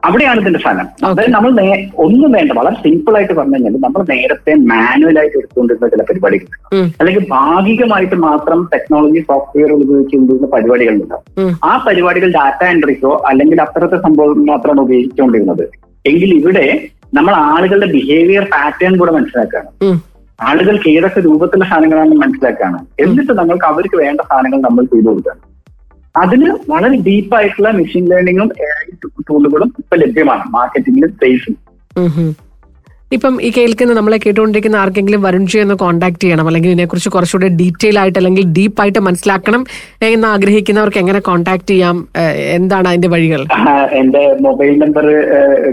അവിടെയാണ് 0.04 0.40
ഇതിന്റെ 0.40 0.58
സാധനം 0.58 1.06
അതായത് 1.06 1.30
നമ്മൾ 1.30 1.50
ഒന്നും 1.96 2.32
വേണ്ട. 2.32 2.52
വളരെ 2.52 2.74
സിമ്പിൾ 2.74 3.16
ആയിട്ട് 3.16 3.32
പറഞ്ഞു 3.32 3.54
കഴിഞ്ഞാൽ 3.54 3.72
നമ്മൾ 3.72 4.02
നേരത്തെ 4.14 4.54
മാനുവൽ 4.54 5.18
ആയിട്ട് 5.18 5.36
എടുത്തുകൊണ്ടിരുന്ന 5.36 5.88
ചില 5.88 6.02
പരിപാടികൾ. 6.02 6.76
അല്ലെങ്കിൽ 7.00 7.26
ഭാഗികമായിട്ട് 7.30 8.14
മാത്രം 8.14 8.68
ടെക്നോളജി 8.74 9.20
സോഫ്റ്റ്വെയർ 9.20 9.72
ഉപയോഗിച്ചുകൊണ്ടിരുന്ന 9.72 10.46
പരിപാടികളുണ്ടാവും 10.46 11.58
ആ 11.64 11.84
പരിപാടികൾ 11.86 12.30
ഡാറ്റ 12.30 12.64
എൻട്രിക്കോ 12.64 13.22
അല്ലെങ്കിൽ 13.28 13.62
അത്തരത്തെ 13.62 13.96
സംഭവം 13.96 14.46
മാത്രമാണ് 14.46 14.80
ഉപയോഗിച്ചുകൊണ്ടിരുന്നത്. 14.80 15.68
എങ്കിൽ 16.06 16.34
ഇവിടെ 16.34 16.88
നമ്മൾ 17.14 17.34
ആളുകളുടെ 17.34 17.86
ബിഹേവിയർ 17.86 18.44
പാറ്റേൺ 18.44 18.96
കൂടെ 18.96 19.12
മനസ്സിലാക്കുകയാണ്. 19.12 20.00
ആളുകൾക്ക് 20.40 20.88
ഏതൊക്കെ 20.88 21.20
രൂപത്തിലുള്ള 21.20 21.68
സാധനങ്ങളാണെന്ന് 21.70 22.16
മനസ്സിലാക്കുകയാണ്. 22.16 22.86
എന്നിട്ട് 23.00 23.32
നമ്മൾക്ക് 23.32 23.64
അവർക്ക് 23.64 23.96
വേണ്ട 23.96 24.20
സാധനങ്ങൾ 24.20 24.60
നമ്മൾ 24.60 24.84
ചെയ്തു 24.84 25.06
കൊടുക്കുകയാണ്. 25.06 25.40
അതിന് 26.24 26.56
വളരെ 26.70 26.96
ഡീപ്പായിട്ടുള്ള 26.96 27.70
മെഷീൻ 27.70 28.08
ലേണിംഗും 28.08 28.50
ടൂളുകളും 29.30 29.74
ഇപ്പൊ 29.78 29.96
ലഭ്യമാണ്. 29.96 30.44
മാർക്കറ്റിംഗിലും 30.48 31.10
സെയിൽസും. 31.10 31.56
ഇപ്പം 33.16 33.34
ഈ 33.46 33.48
കേൾക്കുന്ന 33.56 33.92
നമ്മളെ 33.98 34.18
കേട്ടുകൊണ്ടിരിക്കുന്ന 34.24 34.76
ആർക്കെങ്കിലും 34.82 35.22
വരുൺജി 35.26 35.58
ഒന്ന് 35.62 35.74
കോൺടാക്ട് 35.82 36.20
ചെയ്യണം 36.22 36.46
അല്ലെങ്കിൽ 36.48 36.70
ഇതിനെക്കുറിച്ച് 36.70 37.10
കുറച്ചുകൂടെ 37.14 37.48
ഡീറ്റെയിൽ 37.60 37.96
ആയിട്ട് 38.02 38.18
അല്ലെങ്കിൽ 38.20 38.44
ഡീപ്പായിട്ട് 38.58 39.00
മനസ്സിലാക്കണം 39.08 39.62
എന്ന് 40.08 40.28
ആഗ്രഹിക്കുന്നവർക്ക് 40.34 41.00
എങ്ങനെ 41.02 41.20
കോൺടാക്ട് 41.28 41.68
ചെയ്യാം? 41.72 41.96
എന്താണ് 42.58 42.88
അതിന്റെ 42.92 43.10
വഴികൾ? 43.14 43.42
എന്റെ 44.00 44.22
മൊബൈൽ 44.46 44.72
നമ്പർ 44.84 45.06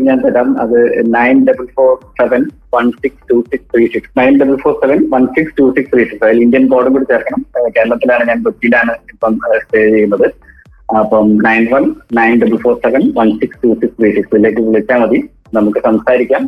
ഞാൻ 0.07 0.19
തരാം. 0.25 0.49
അത് 0.65 0.77
nine 1.17 1.39
double 1.49 1.67
four 1.77 1.91
seven 2.21 2.43
one 2.75 2.91
six 3.03 3.23
two 3.31 3.37
six 3.51 3.67
three 3.75 3.85
six. 3.95 4.11
Nine 4.19 4.35
double 4.41 4.57
four 4.65 4.75
seven 4.83 4.99
one 5.15 5.25
six 5.37 5.55
two 5.59 5.67
six 5.77 5.91
three 5.95 6.03
six. 6.09 6.23
അതിൽ 6.27 6.43
ഇന്ത്യൻ 6.47 6.67
കോഡും 6.75 6.93
കൂടി 6.97 7.07
ചേർക്കണം. 7.13 7.41
കേരളത്തിലാണ് 7.77 8.25
ഞാൻ 8.31 8.39
കൊച്ചിയിലാണ് 8.47 8.93
ഇപ്പം 9.13 9.39
സ്റ്റേ 9.63 9.81
ചെയ്യുന്നത്. 9.95 10.27
അപ്പം 10.97 11.25
nine 11.37 11.63
one 11.73 11.83
nine 12.13 12.39
double 12.41 12.57
four 12.57 12.75
seven 12.75 13.03
one 13.17 13.29
six 13.39 13.59
two 13.63 13.67
six 13.81 13.97
three 14.01 14.09
six 14.11 14.35
ഇതിലേക്ക് 14.35 14.61
വിളിച്ചാൽ 14.61 14.99
മതി. 14.99 15.19
നമുക്ക് 15.53 15.79
സംസാരിക്കാം. 15.79 16.43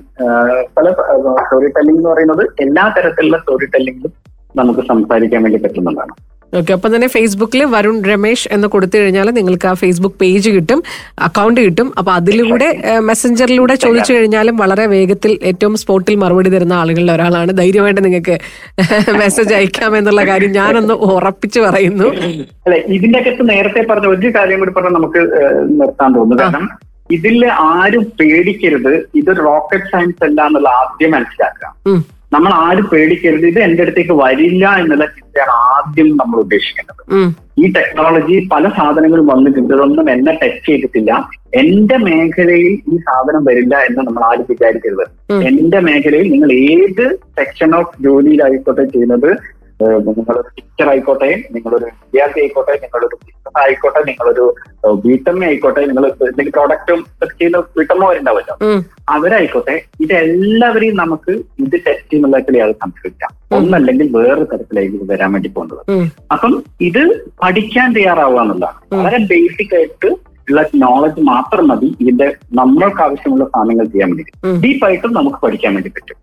പല 0.77 0.91
സ്റ്റോറി 0.91 1.67
ടെല്ലിംഗ് 1.67 1.99
എന്ന് 1.99 2.09
പറയുന്നത് 2.09 2.43
എല്ലാ 2.59 2.93
തരത്തിലുള്ള 2.97 3.37
സ്റ്റോറി 3.37 3.65
ടെല്ലിംഗിലും 3.65 4.13
നമുക്ക് 4.55 4.79
സംസാരിക്കാൻ 4.79 5.43
വേണ്ടി 5.43 5.59
പറ്റുന്നതാണ്. 5.59 6.13
ഓക്കെ 6.59 6.71
അപ്പം 6.73 6.95
തന്നെ 6.95 7.07
ഫേസ്ബുക്കിൽ 7.07 7.61
വരുൺ 7.73 7.97
രമേശ് 8.11 8.47
എന്ന് 8.51 8.67
കൊടുത്തു 8.67 8.97
കഴിഞ്ഞാൽ 8.97 9.27
നിങ്ങൾക്ക് 9.37 9.67
ആ 9.67 9.73
ഫേസ്ബുക്ക് 9.73 10.17
പേജ് 10.21 10.49
കിട്ടും 10.49 10.79
അക്കൗണ്ട് 11.27 11.59
കിട്ടും. 11.61 11.87
അപ്പം 11.97 12.13
അതിലൂടെ 12.13 12.67
മെസ്സഞ്ചറിലൂടെ 13.09 13.75
ചോദിച്ചു 13.75 14.13
കഴിഞ്ഞാലും 14.13 14.57
വളരെ 14.57 14.85
വേഗത്തിൽ 14.85 15.39
ഏറ്റവും 15.43 15.75
സ്പോട്ടിൽ 15.81 16.15
മറുപടി 16.15 16.49
തരുന്ന 16.49 16.73
ആളുകളിൽ 16.81 17.11
ഒരാളാണ്. 17.11 17.51
ധൈര്യമായിട്ട് 17.61 18.03
നിങ്ങൾക്ക് 18.05 18.37
മെസ്സേജ് 19.23 19.53
അയക്കാം 19.59 19.97
എന്നുള്ള 19.97 20.23
കാര്യം 20.31 20.51
ഞാനൊന്ന് 20.51 20.93
ഉറപ്പിച്ചു 20.93 21.59
പറയുന്നു. 21.59 22.07
അല്ലെ 22.65 22.79
ഇതിന്റെ 22.97 23.19
അകത്ത് 23.19 23.49
നേരത്തെ 23.49 23.83
പറഞ്ഞ 23.91 24.07
ഒരു 24.07 24.31
കാര്യം 24.37 24.59
കൂടി 24.59 24.71
പറഞ്ഞാൽ 24.71 24.95
നമുക്ക് 24.99 25.23
നിർത്താൻ 25.81 26.09
തോന്നുന്നു. 26.17 26.43
കാരണം 26.43 26.65
ഇതിൽ 27.11 27.45
ആരും 27.71 28.03
പേടിക്കരുത്. 28.19 28.93
ഇത് 29.15 29.31
റോക്കറ്റ് 29.45 29.89
സയൻസ് 29.93 30.23
അല്ല 30.27 30.41
എന്നുള്ള 30.49 30.69
ആദ്യം 30.81 31.11
മനസ്സിലാക്കുക. 31.11 31.69
ഉം, 31.91 32.01
നമ്മൾ 32.33 32.51
ആരും 32.65 32.85
പേടിക്കരുത്. 32.91 33.45
ഇത് 33.51 33.59
എന്റെ 33.65 33.83
അടുത്തേക്ക് 33.83 34.15
വരില്ല 34.23 34.65
എന്നുള്ള 34.81 35.05
ചിന്തയാണ് 35.15 35.53
ആദ്യം 35.75 36.09
നമ്മൾ 36.21 36.37
ഉദ്ദേശിക്കുന്നത് 36.43 37.01
ഈ 37.61 37.65
ടെക്നോളജി 37.77 38.35
പല 38.53 38.65
സാധനങ്ങളും 38.77 39.25
വന്നിട്ടുണ്ട്. 39.31 39.73
ഇതൊന്നും 39.77 40.07
എന്നെ 40.13 40.33
ടച്ച് 40.41 40.61
ചെയ്തിട്ടില്ല. 40.67 41.11
എന്റെ 41.61 41.97
മേഖലയിൽ 42.07 42.73
ഈ 42.93 42.97
സാധനം 43.07 43.41
വരില്ല 43.49 43.75
എന്ന് 43.87 44.01
നമ്മൾ 44.07 44.23
ആരും 44.29 44.45
വിചാരിക്കരുത്. 44.51 45.05
എന്റെ 45.49 45.81
മേഖലയിൽ 45.87 46.29
നിങ്ങൾ 46.35 46.51
ഏത് 46.75 47.05
സെക്ഷൻ 47.39 47.71
ഓഫ് 47.79 47.95
ജോലിയിലായിക്കോട്ടെ 48.07 48.85
ചെയ്യുന്നത് 48.93 49.31
നിങ്ങളൊരു 49.81 50.47
ടീച്ചർ 50.47 50.89
ആയിക്കോട്ടെ 50.89 51.43
നിങ്ങളൊരു 51.51 51.85
വിദ്യാർത്ഥി 51.85 52.39
ആയിക്കോട്ടെ 52.39 52.71
നിങ്ങളൊരു 52.71 53.17
ബിസിനസ് 53.25 53.59
ആയിക്കോട്ടെ 53.59 53.99
നിങ്ങളൊരു 53.99 54.55
വീട്ടമ്മ 54.85 55.43
ആയിക്കോട്ടെ 55.43 55.85
നിങ്ങൾ 55.85 56.05
എന്തെങ്കിലും 56.05 56.51
പ്രോഡക്റ്റും 56.51 57.05
ചെയ്യുന്ന 57.21 57.57
വീട്ടമ്മമാരുണ്ടാവല്ലോ. 57.57 58.83
അവരായിക്കോട്ടെ 59.09 59.81
ഇതെല്ലാവരെയും 60.01 60.95
നമുക്ക് 60.95 61.31
ഇത് 61.31 61.73
ടെസ്റ്റ് 61.73 62.09
ചെയ്യുന്നതിലേക്കാണ് 62.09 62.73
സംസ്കരിക്കാം 62.73 63.55
ഒന്നല്ലെങ്കിൽ 63.57 64.17
വേറൊരു 64.17 64.47
തരത്തിലേക്ക് 64.53 64.95
ഇത് 64.95 65.11
വരാൻ 65.11 65.31
വേണ്ടി 65.33 65.49
പോകുന്നത്. 65.49 66.11
അപ്പം 66.31 66.63
ഇത് 66.81 67.31
പഠിക്കാൻ 67.43 67.93
തയ്യാറാവുക 67.93 68.41
എന്നുള്ളതാണ്. 68.41 68.95
വളരെ 68.95 69.17
ബേസിക് 69.17 69.75
ആയിട്ട് 69.75 70.30
ഉള്ള 70.51 70.61
നോളജ് 70.75 71.21
മാത്രം 71.21 71.67
മതി. 71.67 71.95
ഇതിന്റെ 72.01 72.27
നമ്മൾക്ക് 72.53 73.01
ആവശ്യമുള്ള 73.03 73.45
സാധനങ്ങൾ 73.45 73.85
ചെയ്യാൻ 73.85 74.09
വേണ്ടി. 74.11 74.31
ഡീപ്പായിട്ടും 74.63 75.13
നമുക്ക് 75.13 75.39
പഠിക്കാൻ 75.43 75.73
വേണ്ടി 75.75 75.89
പറ്റും. 75.89 76.17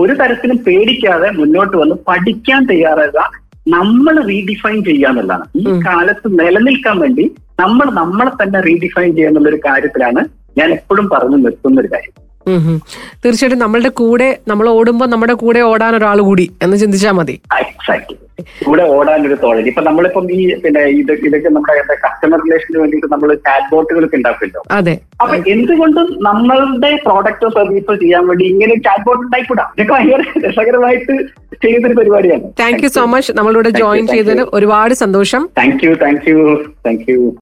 ഒരു 0.00 0.14
തരത്തിലും 0.14 0.56
പേടിക്കാതെ 0.56 1.30
മുന്നോട്ട് 1.30 1.76
വന്ന് 1.76 1.96
പഠിക്കാൻ 2.08 2.66
തയ്യാറാകുക 2.66 3.22
നമ്മൾ 3.68 4.14
റീഡിഫൈൻ 4.28 4.84
ചെയ്യാന്നുള്ളതാണ് 4.84 5.44
ഈ 5.56 5.64
കാലത്ത് 5.86 6.28
നിലനിൽക്കാൻ 6.40 6.98
വേണ്ടി 6.98 7.24
നമ്മൾ 7.60 7.86
നമ്മളെ 7.90 8.32
തന്നെ 8.42 8.60
റീഡിഫൈൻ 8.60 9.10
ചെയ്യുന്നുള്ള 9.16 9.48
ഒരു 9.48 9.60
കാര്യത്തിലാണ് 9.66 10.20
ഞാൻ 10.58 10.68
എപ്പോഴും 10.72 11.06
പറഞ്ഞു 11.08 11.36
നിർത്തുന്ന 11.36 11.80
ഒരു 11.80 11.90
കാര്യം. 11.94 12.12
തീർച്ചയായിട്ടും 13.24 13.58
നമ്മളുടെ 13.58 13.88
കൂടെ 13.88 14.38
നമ്മൾ 14.48 14.68
ഓടുമ്പോൾ 14.68 15.06
നമ്മുടെ 15.06 15.32
കൂടെ 15.32 15.60
ഓടാൻ 15.60 15.94
ഒരാൾ 15.96 16.20
കൂടി 16.20 16.50
എന്ന് 16.62 16.76
ചിന്തിച്ചാൽ 16.76 17.12
മതി. 17.12 17.36
കൂടെ 18.66 18.82
ഓടാൻ 18.94 19.26
ഒരു 19.26 19.36
തോഴൽ 19.42 19.66
ഇപ്പൊ 19.70 19.82
നമ്മളിപ്പം 19.82 20.32
ഈ 20.32 20.54
പിന്നെ 20.64 20.80
ഇത് 21.00 21.12
ഇതൊക്കെ 21.28 21.48
നമ്മുടെ 21.48 21.74
കസ്റ്റമർ 22.04 22.38
റിലേഷന് 22.44 22.78
വേണ്ടിയിട്ട് 22.80 23.06
നമ്മൾ 23.12 23.34
ചാറ്റ് 23.46 23.68
ബോട്ടുകളൊക്കെ 23.72 24.16
ഉണ്ടാക്കുമല്ലോ. 24.16 24.62
അതെ. 24.70 24.94
അപ്പൊ 25.22 25.34
എന്തുകൊണ്ടും 25.54 26.08
നമ്മളുടെ 26.28 26.90
പ്രോഡക്റ്റ് 27.06 27.48
സർവീസോ 27.56 27.94
ചെയ്യാൻ 27.94 28.26
വേണ്ടി 28.28 28.44
ഇങ്ങനെ 28.44 28.74
ചാറ്റ് 28.86 29.04
ബോട്ട് 29.06 29.22
ഉണ്ടായിക്കൂടാ 29.26 29.64
ഇതൊക്കെ 29.76 29.92
ഭയങ്കര 29.94 30.20
രസകരമായിട്ട് 30.46 31.14
ചെയ്യുന്നൊരു 31.64 31.94
പരിപാടിയാണ്. 31.94 32.46
താങ്ക് 32.60 32.84
യു 32.84 32.88
സോ 32.88 33.04
മച്ച് 33.06 33.32
നമ്മളിവിടെ 33.32 33.70
Thank 33.70 33.82
ജോയിൻ 33.84 34.06
ചെയ്തതിന് 34.06 34.46
ഒരുപാട് 34.52 34.94
സന്തോഷം. 34.94 35.42
Thank 35.60 35.84
you 35.86 35.94
thank 36.04 36.28
you 36.30 36.40
thank 36.86 37.06
you 37.10 37.20